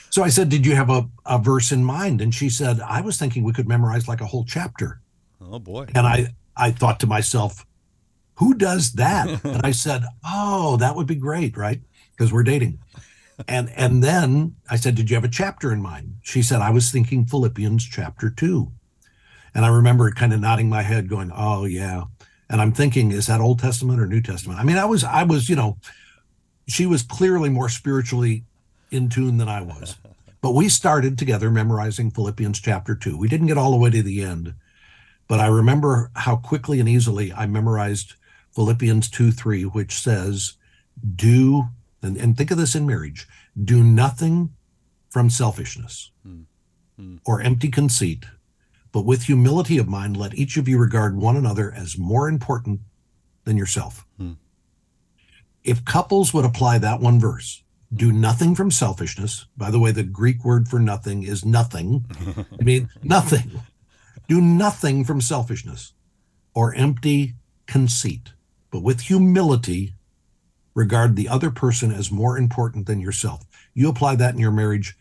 so 0.09 0.23
I 0.23 0.29
said, 0.29 0.49
did 0.49 0.65
you 0.65 0.75
have 0.75 0.89
a, 0.89 1.07
a 1.25 1.38
verse 1.38 1.71
in 1.71 1.83
mind? 1.83 2.21
And 2.21 2.33
she 2.33 2.49
said, 2.49 2.79
I 2.81 3.01
was 3.01 3.17
thinking 3.17 3.43
we 3.43 3.53
could 3.53 3.67
memorize 3.67 4.07
like 4.07 4.21
a 4.21 4.25
whole 4.25 4.45
chapter. 4.45 4.99
Oh 5.41 5.59
boy. 5.59 5.86
And 5.95 6.05
I, 6.05 6.33
I 6.55 6.71
thought 6.71 6.99
to 7.01 7.07
myself, 7.07 7.65
who 8.36 8.53
does 8.53 8.93
that? 8.93 9.43
and 9.45 9.62
I 9.63 9.71
said, 9.71 10.03
oh, 10.25 10.77
that 10.77 10.95
would 10.95 11.07
be 11.07 11.15
great, 11.15 11.55
right? 11.55 11.81
Because 12.12 12.31
we're 12.33 12.43
dating 12.43 12.79
and 13.48 13.69
and 13.76 14.04
then 14.04 14.56
I 14.69 14.76
said, 14.76 14.96
"Did 14.96 15.10
you 15.10 15.15
have 15.15 15.24
a 15.24 15.30
chapter 15.30 15.72
in 15.72 15.82
mind?" 15.82 16.17
She 16.22 16.41
said, 16.41 16.62
"I 16.62 16.69
was 16.69 16.91
thinking 16.91 17.26
Philippians 17.26 17.84
chapter 17.86 18.30
2." 18.30 18.72
And 19.56 19.65
I 19.65 19.69
remember 19.69 20.10
kind 20.12 20.34
of 20.34 20.39
nodding 20.39 20.69
my 20.69 20.82
head, 20.82 21.10
going, 21.10 21.32
"Oh 21.34 21.65
yeah." 21.65 22.06
And 22.50 22.62
I'm 22.62 22.72
thinking, 22.72 23.12
is 23.12 23.26
that 23.28 23.41
Old 23.41 23.58
Testament 23.58 24.00
or 24.00 24.06
New 24.06 24.22
Testament? 24.22 24.60
I 24.60 24.63
mean, 24.63 24.78
I 24.78 24.86
was, 24.86 25.04
I 25.04 25.24
was, 25.24 25.50
you 25.50 25.56
know, 25.56 25.78
she 26.67 26.86
was 26.86 27.02
clearly 27.02 27.50
more 27.50 27.67
spiritually 27.67 28.43
in 28.91 29.10
tune 29.10 29.38
than 29.38 29.50
I 29.50 29.62
was. 29.62 29.98
But 30.39 30.54
we 30.54 30.69
started 30.69 31.17
together 31.17 31.50
memorizing 31.50 32.12
Philippians 32.12 32.60
chapter 32.60 32.96
two. 32.96 33.17
We 33.17 33.28
didn't 33.28 33.48
get 33.48 33.58
all 33.58 33.72
the 33.72 33.78
way 33.78 33.89
to 33.89 34.04
the 34.04 34.22
end, 34.22 34.54
but 35.28 35.39
I 35.39 35.48
remember 35.48 36.12
how 36.15 36.36
quickly 36.36 36.80
and 36.80 36.88
easily 36.88 37.34
I 37.34 37.48
memorized 37.48 38.13
Philippians 38.54 39.10
2 39.10 39.32
3, 39.32 39.63
which 39.63 40.00
says, 40.00 40.54
Do, 41.15 41.69
and, 42.03 42.17
and 42.17 42.37
think 42.37 42.51
of 42.51 42.57
this 42.57 42.75
in 42.75 42.85
marriage, 42.85 43.27
do 43.61 43.83
nothing 43.83 44.53
from 45.09 45.29
selfishness 45.29 46.11
hmm. 46.23 47.17
or 47.25 47.41
empty 47.41 47.69
conceit, 47.69 48.25
but 48.91 49.05
with 49.05 49.23
humility 49.23 49.77
of 49.77 49.87
mind, 49.87 50.17
let 50.17 50.35
each 50.35 50.57
of 50.57 50.67
you 50.67 50.77
regard 50.77 51.15
one 51.17 51.37
another 51.37 51.73
as 51.75 51.97
more 51.97 52.27
important 52.27 52.81
than 53.45 53.57
yourself. 53.57 54.05
Hmm. 54.17 54.33
If 55.63 55.85
couples 55.85 56.33
would 56.33 56.45
apply 56.45 56.79
that 56.79 56.99
one 56.99 57.19
verse, 57.19 57.63
do 57.95 58.11
nothing 58.11 58.55
from 58.55 58.71
selfishness. 58.71 59.45
By 59.55 59.71
the 59.71 59.79
way, 59.79 59.91
the 59.91 60.03
Greek 60.03 60.43
word 60.43 60.67
for 60.67 60.79
nothing 60.79 61.23
is 61.23 61.45
nothing. 61.45 62.05
I 62.59 62.63
mean, 62.63 62.89
nothing. 63.03 63.61
Do 64.27 64.41
nothing 64.41 65.03
from 65.05 65.21
selfishness 65.21 65.93
or 66.55 66.73
empty 66.73 67.35
conceit, 67.67 68.33
but 68.71 68.81
with 68.81 69.01
humility, 69.01 69.93
regard 70.73 71.15
the 71.15 71.29
other 71.29 71.51
person 71.51 71.91
as 71.91 72.12
more 72.12 72.38
important 72.38 72.88
than 72.88 72.99
yourself. 72.99 73.43
You 73.73 73.89
apply 73.89 74.15
that 74.17 74.33
in 74.33 74.39
your 74.39 74.51
marriage, 74.51 74.97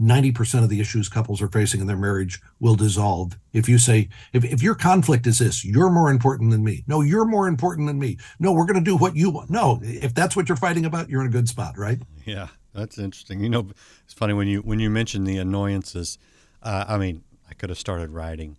90% 0.00 0.64
of 0.64 0.68
the 0.68 0.80
issues 0.80 1.08
couples 1.08 1.40
are 1.40 1.48
facing 1.48 1.80
in 1.80 1.86
their 1.86 1.96
marriage 1.96 2.40
will 2.58 2.74
dissolve. 2.74 3.38
If 3.52 3.68
you 3.68 3.78
say, 3.78 4.08
if, 4.32 4.44
if 4.44 4.62
your 4.62 4.74
conflict 4.74 5.26
is 5.26 5.38
this, 5.38 5.64
you're 5.64 5.90
more 5.90 6.10
important 6.10 6.50
than 6.50 6.64
me. 6.64 6.82
No, 6.86 7.02
you're 7.02 7.24
more 7.24 7.46
important 7.46 7.86
than 7.86 7.98
me. 7.98 8.18
No, 8.40 8.52
we're 8.52 8.66
going 8.66 8.82
to 8.82 8.90
do 8.90 8.96
what 8.96 9.14
you 9.14 9.30
want. 9.30 9.50
No, 9.50 9.78
if 9.82 10.12
that's 10.12 10.34
what 10.34 10.48
you're 10.48 10.56
fighting 10.56 10.84
about, 10.84 11.08
you're 11.08 11.20
in 11.20 11.28
a 11.28 11.30
good 11.30 11.48
spot, 11.48 11.78
right? 11.78 12.00
Yeah, 12.24 12.48
that's 12.74 12.98
interesting. 12.98 13.40
You 13.40 13.50
know, 13.50 13.68
it's 14.04 14.14
funny 14.14 14.34
when 14.34 14.48
you 14.48 14.60
when 14.60 14.80
you 14.80 14.90
mention 14.90 15.24
the 15.24 15.38
annoyances. 15.38 16.18
Uh, 16.62 16.84
I 16.88 16.98
mean, 16.98 17.22
I 17.48 17.54
could 17.54 17.70
have 17.70 17.78
started 17.78 18.10
writing. 18.10 18.56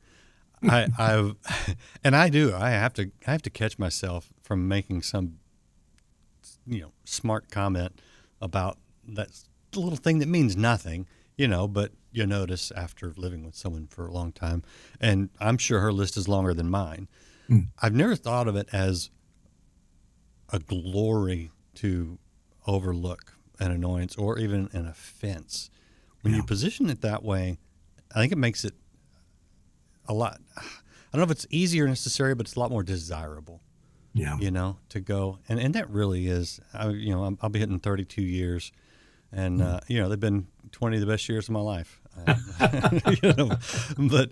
I, 0.62 0.88
I've, 0.98 1.36
and 2.04 2.16
I 2.16 2.30
do. 2.30 2.54
I 2.56 2.70
have 2.70 2.94
to. 2.94 3.12
I 3.28 3.32
have 3.32 3.42
to 3.42 3.50
catch 3.50 3.78
myself 3.78 4.30
from 4.42 4.68
making 4.68 5.02
some, 5.02 5.40
you 6.66 6.82
know, 6.82 6.92
smart 7.06 7.50
comment 7.50 8.00
about 8.42 8.78
that 9.08 9.30
little 9.76 9.96
thing 9.96 10.20
that 10.20 10.28
means 10.28 10.56
nothing. 10.56 11.08
You 11.36 11.48
know, 11.48 11.68
but 11.68 11.92
you 12.12 12.28
notice 12.28 12.72
after 12.76 13.12
living 13.18 13.44
with 13.44 13.56
someone 13.56 13.88
for 13.88 14.06
a 14.06 14.12
long 14.12 14.32
time, 14.32 14.62
and 15.02 15.30
I'm 15.40 15.58
sure 15.58 15.80
her 15.80 15.92
list 15.92 16.16
is 16.16 16.28
longer 16.28 16.54
than 16.54 16.70
mine. 16.70 17.08
Hmm. 17.48 17.60
I've 17.82 17.96
never 17.96 18.16
thought 18.16 18.48
of 18.48 18.56
it 18.56 18.70
as 18.72 19.10
a 20.52 20.60
glory 20.60 21.52
to 21.76 22.20
overlook 22.68 23.34
an 23.60 23.72
annoyance 23.72 24.16
or 24.16 24.38
even 24.38 24.70
an 24.74 24.88
offense. 24.88 25.70
When 26.22 26.34
you 26.34 26.44
position 26.44 26.90
it 26.90 27.02
that 27.02 27.24
way, 27.24 27.58
I 28.16 28.20
think 28.20 28.32
it 28.32 28.38
makes 28.38 28.64
it 28.64 28.74
a 30.08 30.14
lot. 30.14 30.40
I 30.56 30.62
don't 31.12 31.20
know 31.20 31.24
if 31.24 31.32
it's 31.32 31.48
easier 31.50 31.88
necessarily, 31.88 32.36
but 32.36 32.46
it's 32.46 32.56
a 32.56 32.60
lot 32.60 32.72
more 32.72 32.84
desirable. 32.84 33.62
Yeah. 34.14 34.38
You 34.38 34.52
know, 34.52 34.78
to 34.90 35.00
go 35.00 35.40
and 35.50 35.60
and 35.60 35.74
that 35.74 35.90
really 35.90 36.28
is. 36.28 36.60
I, 36.74 36.90
you 36.90 37.12
know, 37.14 37.24
I'm, 37.24 37.38
I'll 37.42 37.50
be 37.50 37.60
hitting 37.60 37.80
32 37.80 38.22
years, 38.22 38.72
and 39.32 39.62
uh, 39.62 39.80
you 39.88 40.00
know 40.00 40.08
they've 40.08 40.20
been 40.20 40.48
20 40.72 40.98
of 40.98 41.02
the 41.02 41.08
best 41.08 41.28
years 41.28 41.48
of 41.48 41.54
my 41.54 41.62
life. 41.62 42.00
Um, 42.28 43.02
you 43.24 43.34
know, 43.34 43.58
but 43.98 44.32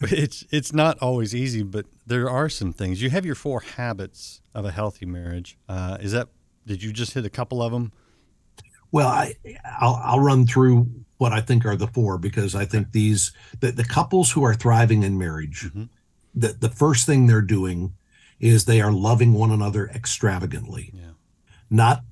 it's 0.00 0.44
it's 0.50 0.72
not 0.72 0.98
always 1.00 1.34
easy. 1.34 1.62
But 1.62 1.86
there 2.06 2.30
are 2.30 2.48
some 2.48 2.72
things. 2.72 3.02
You 3.02 3.10
have 3.10 3.26
your 3.26 3.34
four 3.34 3.60
habits 3.60 4.40
of 4.54 4.64
a 4.64 4.70
healthy 4.70 5.06
marriage. 5.06 5.58
Uh, 5.68 5.98
is 6.00 6.12
that? 6.12 6.28
Did 6.66 6.82
you 6.82 6.92
just 6.92 7.14
hit 7.14 7.24
a 7.24 7.30
couple 7.30 7.62
of 7.62 7.72
them? 7.72 7.92
Well, 8.90 9.08
I, 9.08 9.34
I'll, 9.80 10.00
I'll 10.02 10.20
run 10.20 10.46
through 10.46 10.86
what 11.18 11.32
I 11.32 11.40
think 11.40 11.66
are 11.66 11.76
the 11.76 11.86
four 11.86 12.16
because 12.16 12.54
I 12.54 12.64
think 12.64 12.92
these 12.92 13.32
the, 13.60 13.72
the 13.72 13.84
couples 13.84 14.30
who 14.30 14.44
are 14.44 14.54
thriving 14.54 15.02
in 15.02 15.18
marriage, 15.18 15.70
the 16.34 16.48
the 16.48 16.70
first 16.70 17.04
thing 17.04 17.26
they're 17.26 17.42
doing 17.42 17.92
is 18.40 18.64
they 18.64 18.80
are 18.80 18.92
loving 18.92 19.32
one 19.32 19.50
another 19.50 19.88
extravagantly, 19.88 20.92
Yeah. 20.94 21.10
not 21.70 22.04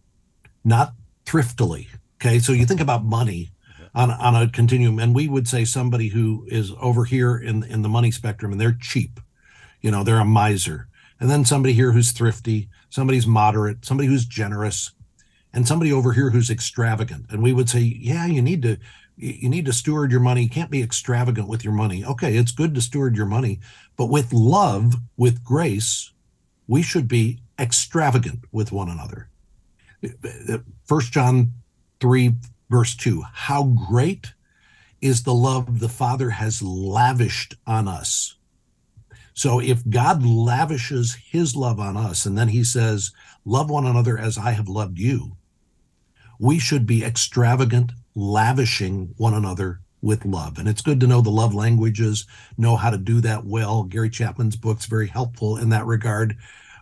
not 0.64 0.94
thriftily. 1.24 1.88
Okay, 2.20 2.38
so 2.38 2.52
you 2.52 2.66
think 2.66 2.80
about 2.80 3.04
money 3.04 3.50
on 3.94 4.10
on 4.10 4.34
a 4.34 4.48
continuum, 4.48 4.98
and 4.98 5.14
we 5.14 5.28
would 5.28 5.46
say 5.48 5.64
somebody 5.64 6.08
who 6.08 6.46
is 6.48 6.72
over 6.80 7.04
here 7.04 7.36
in 7.36 7.62
in 7.64 7.82
the 7.82 7.88
money 7.88 8.10
spectrum 8.10 8.52
and 8.52 8.60
they're 8.60 8.76
cheap, 8.80 9.20
you 9.80 9.90
know, 9.90 10.02
they're 10.02 10.18
a 10.20 10.24
miser, 10.24 10.88
and 11.20 11.30
then 11.30 11.44
somebody 11.44 11.72
here 11.74 11.92
who's 11.92 12.12
thrifty, 12.12 12.68
somebody's 12.90 13.26
moderate, 13.26 13.84
somebody 13.84 14.08
who's 14.08 14.24
generous, 14.26 14.92
and 15.52 15.66
somebody 15.68 15.92
over 15.92 16.12
here 16.12 16.30
who's 16.30 16.50
extravagant. 16.50 17.26
And 17.30 17.42
we 17.42 17.52
would 17.52 17.68
say 17.70 17.80
yeah 17.80 18.26
you 18.26 18.42
need 18.42 18.62
to 18.62 18.78
you 19.18 19.48
need 19.48 19.64
to 19.64 19.72
steward 19.72 20.10
your 20.10 20.20
money. 20.20 20.42
You 20.42 20.50
can't 20.50 20.70
be 20.70 20.82
extravagant 20.82 21.48
with 21.48 21.64
your 21.64 21.72
money. 21.72 22.04
Okay 22.04 22.36
it's 22.36 22.52
good 22.52 22.74
to 22.74 22.80
steward 22.82 23.16
your 23.16 23.26
money 23.26 23.60
but 23.96 24.06
with 24.10 24.32
love 24.32 24.94
with 25.16 25.42
grace 25.44 26.12
we 26.66 26.82
should 26.82 27.08
be 27.08 27.40
extravagant 27.58 28.40
with 28.52 28.72
one 28.72 28.88
another. 28.88 29.28
First 30.84 31.12
john 31.12 31.52
3 32.00 32.34
verse 32.68 32.94
2 32.94 33.22
how 33.32 33.64
great 33.64 34.32
is 35.00 35.22
the 35.22 35.34
love 35.34 35.80
the 35.80 35.88
father 35.88 36.30
has 36.30 36.62
lavished 36.62 37.54
on 37.66 37.88
us. 37.88 38.36
So 39.34 39.60
if 39.60 39.88
god 39.88 40.24
lavishes 40.24 41.16
his 41.30 41.56
love 41.56 41.80
on 41.80 41.96
us 41.96 42.26
and 42.26 42.36
then 42.36 42.48
he 42.48 42.62
says 42.62 43.12
love 43.44 43.70
one 43.70 43.86
another 43.86 44.18
as 44.18 44.36
i 44.36 44.50
have 44.52 44.68
loved 44.68 44.98
you 44.98 45.36
we 46.38 46.58
should 46.58 46.86
be 46.86 47.04
extravagant, 47.04 47.92
lavishing 48.14 49.14
one 49.16 49.34
another 49.34 49.80
with 50.06 50.24
love. 50.24 50.58
And 50.58 50.68
it's 50.68 50.80
good 50.80 51.00
to 51.00 51.06
know 51.06 51.20
the 51.20 51.30
love 51.30 51.54
languages, 51.54 52.26
know 52.56 52.76
how 52.76 52.90
to 52.90 52.96
do 52.96 53.20
that 53.22 53.44
well. 53.44 53.82
Gary 53.82 54.08
Chapman's 54.08 54.56
book's 54.56 54.86
very 54.86 55.08
helpful 55.08 55.56
in 55.56 55.68
that 55.70 55.84
regard. 55.84 56.36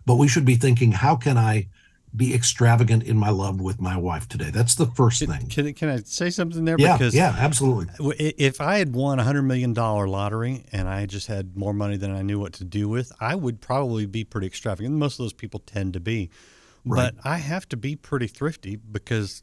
But 0.07 0.17
we 0.17 0.29
should 0.29 0.45
be 0.45 0.57
thinking, 0.57 0.93
how 0.93 1.17
can 1.17 1.39
I 1.39 1.69
be 2.15 2.33
extravagant 2.33 3.03
in 3.03 3.17
my 3.17 3.31
love 3.31 3.61
with 3.61 3.81
my 3.81 3.97
wife 3.97 4.29
today? 4.29 4.51
That's 4.51 4.75
the 4.77 4.87
first 4.87 5.21
Can, 5.21 5.31
thing. 5.31 5.49
can, 5.49 5.75
can 5.75 5.89
I 5.89 5.97
say 6.05 6.31
something 6.31 6.65
there? 6.65 6.77
Yeah, 6.79 6.97
because 6.97 7.15
yeah, 7.15 7.35
absolutely. 7.37 7.87
if 8.19 8.61
I 8.61 8.79
had 8.79 8.95
won 8.95 9.19
a 9.19 9.25
hundred 9.25 9.43
million 9.43 9.73
dollar 9.73 10.07
lottery 10.07 10.65
and 10.71 10.89
I 10.89 11.07
just 11.07 11.27
had 11.27 11.57
more 11.57 11.73
money 11.73 11.97
than 11.97 12.15
I 12.15 12.23
knew 12.23 12.39
what 12.39 12.53
to 12.55 12.65
do 12.65 12.89
with, 12.89 13.11
I 13.19 13.35
would 13.35 13.61
probably 13.61 14.07
be 14.07 14.23
pretty 14.23 14.47
extravagant. 14.47 14.95
Most 14.95 15.15
of 15.15 15.25
those 15.25 15.33
people 15.33 15.61
tend 15.61 15.95
to 15.95 16.01
be, 16.01 16.31
but 16.85 17.15
I 17.25 17.39
have 17.39 17.69
to 17.71 17.77
be 17.77 17.97
pretty 17.97 18.29
thrifty 18.29 18.77
because 18.77 19.43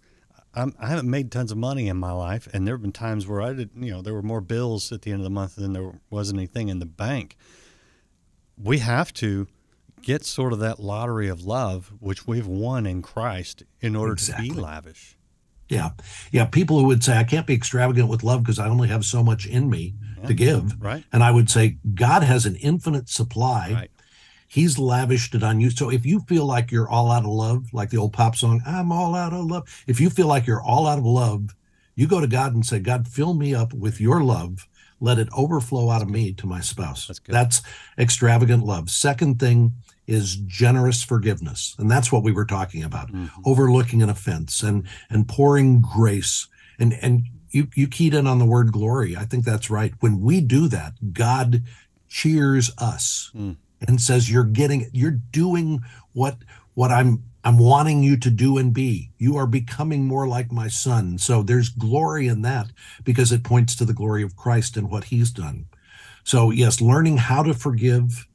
I'm, 0.53 0.75
I 0.79 0.87
haven't 0.87 1.09
made 1.09 1.31
tons 1.31 1.51
of 1.51 1.57
money 1.57 1.87
in 1.87 1.97
my 1.97 2.11
life, 2.11 2.47
and 2.53 2.67
there 2.67 2.75
have 2.75 2.81
been 2.81 2.91
times 2.91 3.27
where 3.27 3.41
I 3.41 3.53
didn't. 3.53 3.83
You 3.83 3.91
know, 3.91 4.01
there 4.01 4.13
were 4.13 4.21
more 4.21 4.41
bills 4.41 4.91
at 4.91 5.03
the 5.03 5.11
end 5.11 5.21
of 5.21 5.23
the 5.23 5.29
month 5.29 5.55
than 5.55 5.73
there 5.73 5.93
was 6.09 6.31
anything 6.31 6.69
in 6.69 6.79
the 6.79 6.85
bank. 6.85 7.37
We 8.57 8.79
have 8.79 9.13
to 9.15 9.47
get 10.01 10.25
sort 10.25 10.51
of 10.51 10.59
that 10.59 10.79
lottery 10.79 11.29
of 11.29 11.45
love, 11.45 11.93
which 11.99 12.27
we've 12.27 12.47
won 12.47 12.85
in 12.85 13.01
Christ, 13.01 13.63
in 13.79 13.95
order 13.95 14.15
to 14.15 14.35
be 14.39 14.51
lavish. 14.51 15.17
Yeah. 15.69 15.91
Yeah. 16.31 16.45
People 16.45 16.79
who 16.79 16.87
would 16.87 17.03
say, 17.03 17.17
I 17.17 17.23
can't 17.23 17.47
be 17.47 17.53
extravagant 17.53 18.09
with 18.09 18.23
love 18.23 18.43
because 18.43 18.59
I 18.59 18.67
only 18.67 18.89
have 18.89 19.05
so 19.05 19.23
much 19.23 19.47
in 19.47 19.69
me 19.69 19.95
to 20.27 20.33
give. 20.33 20.81
Right. 20.81 21.05
And 21.13 21.23
I 21.23 21.31
would 21.31 21.49
say, 21.49 21.77
God 21.95 22.23
has 22.23 22.45
an 22.45 22.57
infinite 22.57 23.07
supply. 23.07 23.71
Right. 23.73 23.91
He's 24.51 24.77
lavished 24.77 25.33
it 25.33 25.43
on 25.43 25.61
you. 25.61 25.69
So 25.69 25.89
if 25.89 26.05
you 26.05 26.19
feel 26.27 26.45
like 26.45 26.71
you're 26.71 26.89
all 26.89 27.09
out 27.09 27.23
of 27.23 27.29
love, 27.29 27.67
like 27.71 27.89
the 27.89 27.95
old 27.95 28.11
pop 28.11 28.35
song, 28.35 28.61
I'm 28.67 28.91
all 28.91 29.15
out 29.15 29.31
of 29.31 29.45
love. 29.45 29.83
If 29.87 30.01
you 30.01 30.09
feel 30.09 30.27
like 30.27 30.45
you're 30.45 30.61
all 30.61 30.87
out 30.87 30.97
of 30.99 31.05
love, 31.05 31.55
you 31.95 32.05
go 32.05 32.19
to 32.19 32.27
God 32.27 32.53
and 32.53 32.65
say, 32.65 32.79
God, 32.79 33.07
fill 33.07 33.33
me 33.33 33.55
up 33.55 33.73
with 33.73 34.01
your 34.01 34.21
love. 34.21 34.67
Let 34.99 35.19
it 35.19 35.29
overflow 35.37 35.89
out 35.89 36.01
of 36.01 36.09
me 36.09 36.33
to 36.33 36.45
my 36.45 36.59
spouse. 36.59 37.07
That's 37.07 37.19
good. 37.19 37.33
That's 37.33 37.61
extravagant 37.97 38.65
love. 38.65 38.89
Second 38.89 39.39
thing 39.39 39.71
is 40.05 40.35
generous 40.35 41.01
forgiveness. 41.01 41.73
And 41.79 41.89
that's 41.89 42.11
what 42.11 42.21
we 42.21 42.33
were 42.33 42.43
talking 42.43 42.83
about. 42.83 43.07
Mm-hmm. 43.07 43.41
Overlooking 43.45 44.01
an 44.01 44.09
offense 44.09 44.63
and 44.63 44.85
and 45.09 45.29
pouring 45.29 45.79
grace. 45.79 46.49
And 46.77 46.93
and 47.01 47.23
you 47.51 47.69
you 47.73 47.87
keyed 47.87 48.13
in 48.13 48.27
on 48.27 48.37
the 48.37 48.45
word 48.45 48.73
glory. 48.73 49.15
I 49.15 49.23
think 49.23 49.45
that's 49.45 49.69
right. 49.69 49.93
When 50.01 50.19
we 50.19 50.41
do 50.41 50.67
that, 50.67 51.13
God 51.13 51.63
cheers 52.09 52.69
us 52.77 53.31
Mm. 53.33 53.55
And 53.87 54.01
says 54.01 54.31
you're 54.31 54.43
getting 54.43 54.89
you're 54.93 55.11
doing 55.11 55.81
what 56.13 56.37
what 56.73 56.91
I'm 56.91 57.23
I'm 57.43 57.57
wanting 57.57 58.03
you 58.03 58.17
to 58.17 58.29
do 58.29 58.57
and 58.57 58.73
be. 58.73 59.11
You 59.17 59.35
are 59.37 59.47
becoming 59.47 60.05
more 60.05 60.27
like 60.27 60.51
my 60.51 60.67
son. 60.67 61.17
So 61.17 61.41
there's 61.41 61.69
glory 61.69 62.27
in 62.27 62.43
that 62.43 62.67
because 63.03 63.31
it 63.31 63.43
points 63.43 63.75
to 63.77 63.85
the 63.85 63.93
glory 63.93 64.21
of 64.21 64.35
Christ 64.35 64.77
and 64.77 64.91
what 64.91 65.05
he's 65.05 65.31
done. 65.31 65.65
So 66.23 66.51
yes, 66.51 66.81
learning 66.81 67.17
how 67.17 67.41
to 67.43 67.53
forgive 67.53 68.27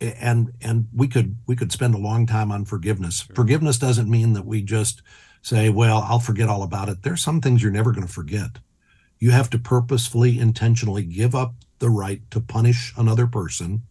and 0.00 0.52
and 0.60 0.88
we 0.94 1.08
could 1.08 1.36
we 1.46 1.56
could 1.56 1.72
spend 1.72 1.94
a 1.94 1.98
long 1.98 2.26
time 2.26 2.52
on 2.52 2.64
forgiveness. 2.64 3.22
Forgiveness 3.34 3.78
doesn't 3.78 4.10
mean 4.10 4.34
that 4.34 4.44
we 4.44 4.62
just 4.62 5.02
say, 5.40 5.70
well, 5.70 6.04
I'll 6.06 6.20
forget 6.20 6.48
all 6.48 6.62
about 6.62 6.88
it. 6.88 7.02
There's 7.02 7.22
some 7.22 7.40
things 7.40 7.62
you're 7.62 7.72
never 7.72 7.92
going 7.92 8.06
to 8.06 8.12
forget. 8.12 8.58
You 9.18 9.30
have 9.30 9.48
to 9.50 9.58
purposefully, 9.58 10.38
intentionally 10.38 11.04
give 11.04 11.34
up 11.34 11.54
the 11.78 11.88
right 11.88 12.20
to 12.32 12.40
punish 12.40 12.92
another 12.96 13.26
person 13.26 13.82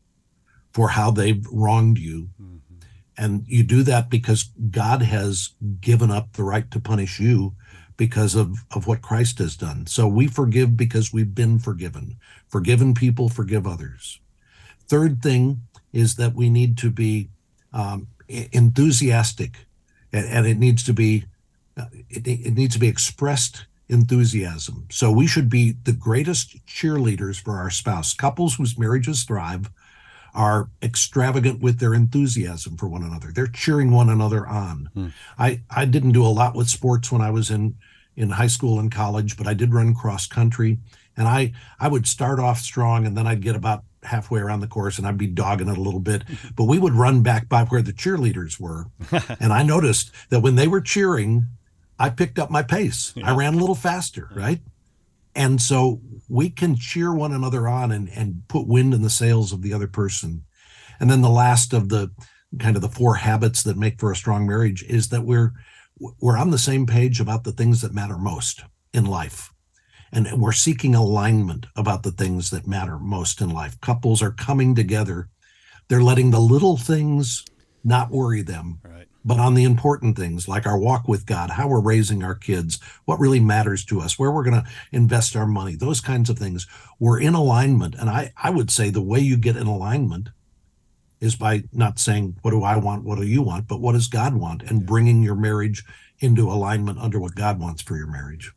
for 0.75 0.89
how 0.89 1.09
they've 1.09 1.47
wronged 1.53 1.97
you. 1.97 2.27
Mm-hmm. 2.33 2.75
And 3.17 3.45
you 3.47 3.63
do 3.63 3.81
that 3.83 4.09
because 4.09 4.49
God 4.71 5.01
has 5.01 5.51
given 5.79 6.11
up 6.11 6.33
the 6.33 6.43
right 6.43 6.69
to 6.71 6.81
punish 6.81 7.17
you 7.17 7.53
because 7.95 8.35
of, 8.35 8.57
of 8.75 8.85
what 8.85 9.01
Christ 9.01 9.39
has 9.39 9.55
done. 9.55 9.88
So 9.88 10.05
we 10.05 10.27
forgive 10.27 10.75
because 10.75 11.13
we've 11.13 11.33
been 11.33 11.59
forgiven. 11.59 12.17
Forgiven 12.49 12.93
people 12.93 13.29
forgive 13.29 13.65
others. 13.65 14.19
Third 14.89 15.21
thing 15.21 15.61
is 15.93 16.17
that 16.17 16.35
we 16.35 16.49
need 16.49 16.77
to 16.79 16.91
be 16.91 17.29
um, 17.71 18.07
enthusiastic, 18.27 19.67
and, 20.11 20.25
and, 20.25 20.45
it 20.45 20.57
needs 20.57 20.83
to 20.83 20.93
be 20.93 21.23
uh, 21.77 21.85
it, 22.09 22.27
it 22.27 22.53
needs 22.53 22.73
to 22.73 22.81
be 22.81 22.89
expressed 22.89 23.65
enthusiasm. 23.88 24.88
So 24.91 25.09
we 25.09 25.25
should 25.25 25.49
be 25.49 25.75
the 25.83 25.93
greatest 25.93 26.65
cheerleaders 26.65 27.39
for 27.39 27.55
our 27.55 27.69
spouse. 27.69 28.13
Couples 28.13 28.55
whose 28.55 28.77
marriages 28.77 29.23
thrive 29.23 29.69
are 30.36 30.69
extravagant 30.84 31.62
with 31.62 31.80
their 31.80 31.93
enthusiasm 31.93 32.78
for 32.78 32.88
one 32.88 33.04
another. 33.04 33.32
They're 33.32 33.48
cheering 33.48 33.91
one 33.91 34.10
another 34.10 34.45
on. 34.45 34.89
Hmm. 34.93 35.08
I 35.38 35.62
I 35.69 35.86
didn't 35.86 36.12
do 36.12 36.26
a 36.26 36.28
lot 36.28 36.56
with 36.56 36.69
sports 36.69 37.12
when 37.12 37.21
I 37.21 37.32
was 37.32 37.50
in 37.50 37.76
in 38.15 38.30
high 38.32 38.48
school 38.48 38.80
and 38.80 38.91
college, 38.91 39.38
but 39.38 39.48
I 39.48 39.54
did 39.54 39.74
run 39.74 39.93
cross 39.93 40.28
country, 40.28 40.78
and 41.17 41.28
I 41.28 41.54
I 41.80 41.88
would 41.88 42.08
start 42.08 42.39
off 42.39 42.60
strong, 42.60 43.06
and 43.06 43.17
then 43.17 43.28
I'd 43.28 43.41
get 43.41 43.56
about 43.56 43.84
halfway 44.04 44.39
around 44.39 44.60
the 44.60 44.67
course 44.67 45.00
and 45.00 45.08
I'd 45.08 45.17
be 45.17 45.26
dogging 45.26 45.67
it 45.67 45.78
a 45.78 45.82
little 45.82 46.00
bit. 46.00 46.24
But 46.56 46.65
we 46.65 46.80
would 46.80 46.93
run 46.93 47.21
back 47.21 47.50
by 47.50 47.63
where 47.63 47.82
the 47.82 47.91
cheerleaders 47.91 48.60
were. 48.60 48.86
and 49.39 49.52
I 49.52 49.63
noticed 49.63 50.12
that 50.30 50.41
when 50.41 50.56
they 50.56 50.67
were 50.67 50.80
cheering, 50.80 51.48
I 52.00 52.10
picked 52.10 52.39
up 52.39 52.50
my 52.50 52.62
pace. 52.62 53.13
Yeah. 53.15 53.32
I 53.32 53.36
ran 53.36 53.56
a 53.56 53.58
little 53.58 53.76
faster, 53.76 54.30
right? 54.34 54.62
And 55.36 55.62
so 55.62 56.02
we 56.30 56.50
can 56.50 56.76
cheer 56.76 57.13
one 57.13 57.34
another 57.34 57.67
on 57.67 57.91
and, 57.91 58.10
and 58.10 58.43
put 58.48 58.67
wind 58.67 58.93
in 58.93 59.02
the 59.02 59.10
sails 59.10 59.52
of 59.52 59.62
the 59.62 59.74
other 59.74 59.88
person. 59.88 60.45
And 61.00 61.10
then 61.10 61.21
the 61.21 61.30
last 61.30 61.74
of 61.74 61.89
the 61.89 62.12
kind 62.60 62.76
of 62.76 62.82
the 62.82 62.89
four 62.89 63.15
habits 63.15 63.63
that 63.63 63.78
make 63.78 64.00
for 64.00 64.12
a 64.12 64.15
strong 64.15 64.48
marriage 64.48 64.84
is 64.84 65.10
that 65.10 65.26
we're 65.26 65.52
we're 66.21 66.38
on 66.38 66.52
the 66.52 66.58
same 66.58 66.86
page 66.86 67.19
about 67.21 67.43
the 67.45 67.54
things 67.54 67.82
that 67.82 67.93
matter 67.93 68.17
most 68.17 68.63
in 68.93 69.06
life. 69.06 69.52
And 70.12 70.41
we're 70.41 70.52
seeking 70.52 70.93
alignment 70.95 71.67
about 71.76 72.04
the 72.04 72.12
things 72.12 72.50
that 72.50 72.67
matter 72.67 73.00
most 73.00 73.41
in 73.41 73.50
life. 73.50 73.80
Couples 73.82 74.21
are 74.21 74.32
coming 74.32 74.76
together. 74.76 75.30
They're 75.88 76.04
letting 76.04 76.32
the 76.32 76.39
little 76.39 76.78
things 76.78 77.45
not 77.84 78.12
worry 78.12 78.41
them. 78.41 78.80
Right 78.84 78.94
but 79.25 79.39
on 79.39 79.55
the 79.55 79.63
important 79.63 80.15
things 80.15 80.47
like 80.47 80.67
our 80.67 80.77
walk 80.77 81.07
with 81.07 81.25
God, 81.25 81.49
how 81.49 81.67
we're 81.67 81.81
raising 81.81 82.23
our 82.23 82.35
kids, 82.35 82.79
what 83.05 83.19
really 83.19 83.39
matters 83.39 83.83
to 83.85 83.99
us, 83.99 84.19
where 84.19 84.31
we're 84.31 84.43
going 84.43 84.61
to 84.61 84.69
invest 84.91 85.35
our 85.35 85.47
money, 85.47 85.75
those 85.75 85.99
kinds 85.99 86.29
of 86.29 86.38
things, 86.38 86.67
we're 86.99 87.19
in 87.19 87.33
alignment. 87.33 87.95
And 87.95 88.07
I, 88.07 88.31
I 88.41 88.51
would 88.51 88.69
say 88.69 88.91
the 88.91 89.01
way 89.01 89.19
you 89.19 89.35
get 89.35 89.57
in 89.57 89.65
alignment 89.65 90.29
is 91.19 91.35
by 91.35 91.63
not 91.73 91.97
saying, 91.97 92.38
what 92.43 92.51
do 92.51 92.63
I 92.63 92.77
want? 92.77 93.03
What 93.03 93.17
do 93.17 93.25
you 93.25 93.41
want? 93.41 93.67
But 93.67 93.81
what 93.81 93.93
does 93.93 94.07
God 94.07 94.35
want? 94.35 94.61
And 94.61 94.85
bringing 94.85 95.23
your 95.23 95.35
marriage 95.35 95.83
into 96.19 96.47
alignment 96.49 96.99
under 96.99 97.19
what 97.19 97.33
God 97.33 97.59
wants 97.59 97.81
for 97.81 97.97
your 97.97 98.07
marriage. 98.07 98.51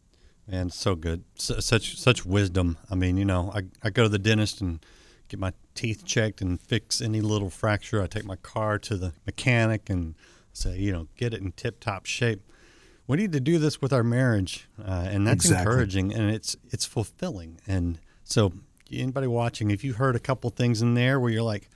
And 0.46 0.72
so 0.72 0.94
good. 0.94 1.24
such, 1.36 1.98
such 1.98 2.26
wisdom. 2.26 2.76
I 2.90 2.94
mean, 2.94 3.16
you 3.16 3.24
know, 3.24 3.50
I, 3.54 3.62
I 3.82 3.90
go 3.90 4.02
to 4.02 4.08
the 4.08 4.18
dentist 4.18 4.60
and 4.60 4.84
get 5.28 5.40
my 5.40 5.52
teeth 5.74 6.04
checked 6.04 6.42
and 6.42 6.60
fix 6.60 7.00
any 7.00 7.20
little 7.22 7.50
fracture. 7.50 8.02
I 8.02 8.06
take 8.06 8.24
my 8.24 8.36
car 8.36 8.78
to 8.80 8.96
the 8.96 9.12
mechanic 9.24 9.88
and 9.88 10.14
say, 10.58 10.78
you 10.78 10.92
know, 10.92 11.08
get 11.16 11.34
it 11.34 11.40
in 11.40 11.52
tip 11.52 11.80
top 11.80 12.06
shape. 12.06 12.42
We 13.06 13.16
need 13.16 13.32
to 13.32 13.40
do 13.40 13.58
this 13.58 13.80
with 13.80 13.92
our 13.92 14.02
marriage, 14.02 14.68
uh, 14.78 15.08
and 15.08 15.26
that's 15.26 15.46
exactly. 15.46 15.72
encouraging 15.72 16.12
and 16.12 16.30
it's 16.30 16.56
it's 16.70 16.84
fulfilling. 16.84 17.58
And 17.66 17.98
so, 18.22 18.52
anybody 18.92 19.26
watching, 19.26 19.70
if 19.70 19.82
you 19.82 19.94
heard 19.94 20.14
a 20.14 20.18
couple 20.18 20.50
things 20.50 20.82
in 20.82 20.92
there 20.94 21.18
where 21.18 21.30
you're 21.30 21.42
like, 21.42 21.70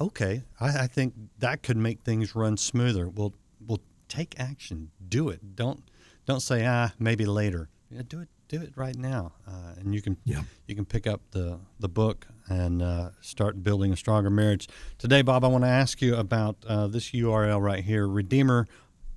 okay, 0.00 0.42
I, 0.60 0.84
I 0.84 0.86
think 0.86 1.14
that 1.38 1.62
could 1.62 1.76
make 1.76 2.02
things 2.02 2.36
run 2.36 2.56
smoother. 2.56 3.08
Well, 3.08 3.34
we'll 3.66 3.82
take 4.08 4.38
action. 4.38 4.90
Do 5.08 5.28
it. 5.28 5.56
Don't 5.56 5.82
don't 6.24 6.40
say 6.40 6.64
ah 6.66 6.92
maybe 6.98 7.26
later. 7.26 7.68
Yeah, 7.90 8.02
do 8.06 8.20
it 8.20 8.28
do 8.48 8.60
it 8.60 8.72
right 8.76 8.96
now, 8.96 9.32
uh, 9.46 9.74
and 9.78 9.94
you 9.94 10.02
can 10.02 10.16
yeah. 10.24 10.42
you 10.66 10.74
can 10.74 10.84
pick 10.84 11.06
up 11.06 11.20
the 11.30 11.58
the 11.80 11.88
book 11.88 12.26
and 12.48 12.82
uh, 12.82 13.10
start 13.20 13.62
building 13.62 13.92
a 13.92 13.96
stronger 13.96 14.30
marriage. 14.30 14.68
Today, 14.98 15.22
Bob, 15.22 15.44
I 15.44 15.48
want 15.48 15.64
to 15.64 15.68
ask 15.68 16.02
you 16.02 16.16
about 16.16 16.56
uh, 16.66 16.86
this 16.86 17.10
URL 17.10 17.60
right 17.60 17.82
here, 17.82 18.06
Redeemer 18.06 18.66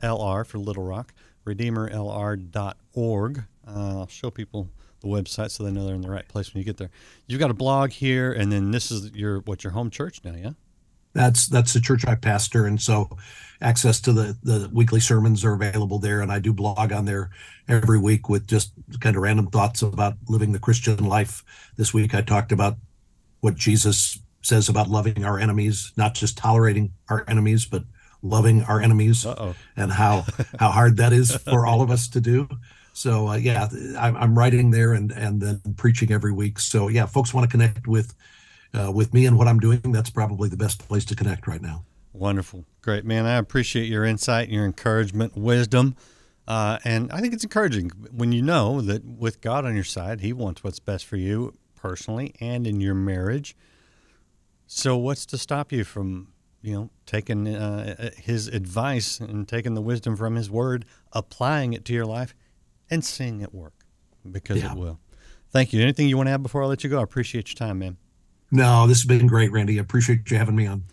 LR 0.02 0.46
for 0.46 0.58
Little 0.60 0.84
Rock, 0.84 1.14
redeemerlr.org. 1.46 3.44
Uh, 3.68 4.00
I'll 4.00 4.08
show 4.08 4.32
people 4.32 4.70
the 5.02 5.08
website 5.08 5.52
so 5.52 5.64
they 5.64 5.72
know 5.72 5.86
they're 5.86 5.96
in 5.96 6.02
the 6.02 6.10
right 6.10 6.28
place 6.28 6.54
when 6.54 6.60
you 6.60 6.66
get 6.66 6.78
there. 6.78 6.90
You've 7.28 7.40
got 7.40 7.52
a 7.52 7.56
blog 7.56 7.92
here, 7.92 8.32
and 8.32 8.52
then 8.52 8.72
this 8.72 8.92
is 8.92 9.12
your 9.14 9.40
what 9.42 9.64
your 9.64 9.74
home 9.74 9.90
church 9.90 10.22
now, 10.24 10.36
yeah? 10.36 10.52
That's 11.18 11.48
that's 11.48 11.74
the 11.74 11.82
church 11.82 12.06
I 12.06 12.14
pastor, 12.14 12.68
and 12.68 12.80
so 12.80 13.10
access 13.60 14.00
to 14.02 14.14
the 14.14 14.38
the 14.44 14.70
weekly 14.72 15.00
sermons 15.00 15.44
are 15.44 15.54
available 15.54 15.98
there, 15.98 16.22
and 16.22 16.32
I 16.32 16.38
do 16.38 16.54
blog 16.54 16.92
on 16.92 17.06
there 17.06 17.32
every 17.68 17.98
week 17.98 18.30
with 18.30 18.46
just 18.46 18.72
kind 19.00 19.16
of 19.16 19.24
random 19.24 19.48
thoughts 19.48 19.82
about 19.82 20.14
living 20.30 20.52
the 20.52 20.60
Christian 20.60 21.04
life. 21.04 21.44
This 21.76 21.92
week 21.92 22.14
I 22.14 22.22
talked 22.22 22.52
about 22.52 22.78
what 23.40 23.56
Jesus 23.56 24.20
says 24.44 24.70
about 24.70 24.90
loving 24.90 25.26
our 25.26 25.40
enemies, 25.40 25.92
not 25.98 26.14
just 26.14 26.38
tolerating 26.38 26.92
our 27.10 27.26
enemies, 27.28 27.66
but 27.66 27.84
loving 28.22 28.62
our 28.66 28.80
enemies, 28.80 29.26
Uh-oh. 29.26 29.56
and 29.76 29.92
how 29.92 30.24
how 30.60 30.70
hard 30.70 30.98
that 30.98 31.14
is 31.14 31.36
for 31.36 31.66
all 31.66 31.82
of 31.82 31.90
us 31.90 32.08
to 32.10 32.22
do. 32.22 32.48
So 32.94 33.30
uh, 33.30 33.38
yeah, 33.38 33.70
I'm, 33.98 34.16
I'm, 34.18 34.38
writing 34.38 34.70
there 34.70 34.94
and 34.94 35.12
and 35.12 35.42
then 35.42 35.62
preaching 35.78 36.12
every 36.12 36.32
week. 36.32 36.60
So 36.60 36.90
yeah, 36.90 37.08
folks 37.08 37.34
want 37.34 37.50
to 37.50 37.52
connect 37.52 37.88
with 37.88 38.14
uh, 38.74 38.92
with 38.92 39.14
me 39.14 39.26
and 39.26 39.38
what 39.38 39.48
I'm 39.48 39.60
doing. 39.60 39.82
That's 39.84 40.10
probably 40.10 40.50
the 40.50 40.58
best 40.58 40.88
place 40.88 41.06
to 41.06 41.16
connect 41.16 41.48
right 41.48 41.62
now. 41.62 41.84
Wonderful, 42.14 42.66
great 42.82 43.06
man. 43.06 43.26
I 43.26 43.36
appreciate 43.36 43.88
your 43.88 44.04
insight, 44.04 44.50
your 44.50 44.66
encouragement, 44.66 45.38
wisdom. 45.38 45.96
Uh, 46.48 46.80
and 46.86 47.12
I 47.12 47.20
think 47.20 47.34
it's 47.34 47.44
encouraging 47.44 47.92
when 48.12 48.32
you 48.32 48.42
know 48.42 48.82
that 48.82 49.04
with 49.04 49.42
God 49.42 49.66
on 49.66 49.76
your 49.76 49.84
side, 49.84 50.22
He 50.22 50.34
wants 50.34 50.64
what's 50.64 50.80
best 50.80 51.06
for 51.06 51.18
you 51.18 51.54
personally 51.76 52.34
and 52.40 52.66
in 52.66 52.80
your 52.80 52.96
marriage. 52.96 53.56
So, 54.66 54.98
what's 54.98 55.26
to 55.28 55.38
stop 55.38 55.72
you 55.72 55.84
from, 55.84 56.34
you 56.62 56.74
know, 56.74 56.90
taking 57.06 57.48
uh, 57.48 58.12
his 58.18 58.48
advice 58.48 59.20
and 59.20 59.48
taking 59.48 59.76
the 59.76 59.82
wisdom 59.82 60.18
from 60.18 60.36
his 60.36 60.50
word, 60.50 60.86
applying 61.14 61.74
it 61.74 61.86
to 61.86 61.94
your 61.94 62.06
life, 62.06 62.36
and 62.90 63.04
seeing 63.04 63.42
it 63.42 63.54
work? 63.54 63.86
Because 64.30 64.62
yeah. 64.62 64.74
it 64.74 64.78
will. 64.78 65.00
Thank 65.52 65.72
you. 65.72 65.82
Anything 65.82 66.10
you 66.10 66.18
want 66.18 66.28
to 66.28 66.34
add 66.34 66.44
before 66.44 66.64
I 66.64 66.66
let 66.66 66.84
you 66.84 66.90
go? 66.90 67.00
I 67.00 67.04
appreciate 67.04 67.48
your 67.48 67.56
time, 67.56 67.80
man. 67.80 67.98
No, 68.52 68.88
this 68.88 69.00
has 69.00 69.06
been 69.06 69.28
great, 69.28 69.52
Randy. 69.52 69.78
I 69.78 69.82
appreciate 69.82 70.30
you 70.32 70.38
having 70.38 70.56
me 70.56 70.68
on. 70.68 70.84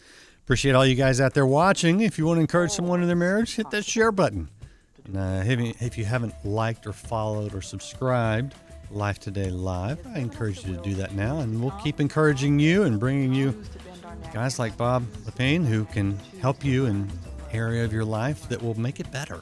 Appreciate 0.44 0.74
all 0.74 0.84
you 0.84 0.94
guys 0.94 1.20
out 1.20 1.34
there 1.34 1.46
watching. 1.46 2.00
If 2.00 2.18
you 2.18 2.26
want 2.26 2.38
to 2.38 2.40
encourage 2.42 2.72
someone 2.72 3.00
in 3.00 3.06
their 3.06 3.16
marriage, 3.16 3.54
hit 3.54 3.70
that 3.70 3.84
share 3.84 4.12
button. 4.12 4.48
And, 5.06 5.16
uh, 5.16 5.42
if, 5.80 5.98
you, 5.98 6.04
haven't 6.04 6.34
liked 6.44 6.86
or 6.86 6.92
followed 6.92 7.54
or 7.54 7.62
subscribed, 7.62 8.54
Life 8.90 9.18
Today 9.18 9.50
Live. 9.50 9.98
I 10.06 10.18
encourage 10.18 10.64
you 10.64 10.76
to 10.76 10.82
do 10.82 10.94
that 10.94 11.14
now, 11.14 11.40
and 11.40 11.60
we'll 11.60 11.78
keep 11.82 12.00
encouraging 12.00 12.58
you 12.58 12.84
and 12.84 13.00
bringing 13.00 13.32
you 13.32 13.62
guys 14.32 14.58
like 14.58 14.76
Bob 14.76 15.04
Lepine 15.24 15.64
who 15.64 15.84
can 15.86 16.18
help 16.40 16.64
you 16.64 16.86
in 16.86 17.10
area 17.52 17.84
of 17.84 17.92
your 17.92 18.04
life 18.04 18.48
that 18.48 18.60
will 18.60 18.78
make 18.78 19.00
it 19.00 19.10
better. 19.10 19.40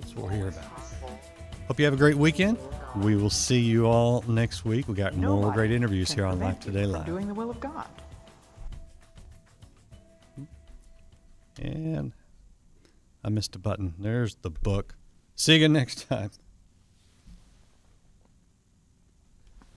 That's 0.00 0.14
what 0.14 0.26
we're 0.26 0.36
here 0.36 0.48
about. 0.48 0.64
Hope 1.68 1.78
you 1.78 1.84
have 1.84 1.94
a 1.94 1.98
great 1.98 2.16
weekend. 2.16 2.58
We 2.96 3.16
will 3.16 3.30
see 3.30 3.58
you 3.58 3.86
all 3.86 4.22
next 4.28 4.64
week. 4.64 4.86
We 4.86 4.94
got 4.94 5.16
more 5.16 5.50
great 5.52 5.72
interviews 5.72 6.12
here 6.12 6.26
on 6.26 6.38
Life 6.40 6.60
Today 6.60 6.84
Live. 6.84 7.06
Doing 7.06 7.26
the 7.26 7.34
will 7.34 7.50
of 7.50 7.58
God. 7.58 7.86
And 11.60 12.12
I 13.24 13.30
missed 13.30 13.56
a 13.56 13.58
button. 13.58 13.94
There's 13.98 14.34
the 14.36 14.50
book. 14.50 14.94
See 15.36 15.52
you 15.52 15.56
again 15.56 15.72
next 15.72 16.08
time. 16.08 16.30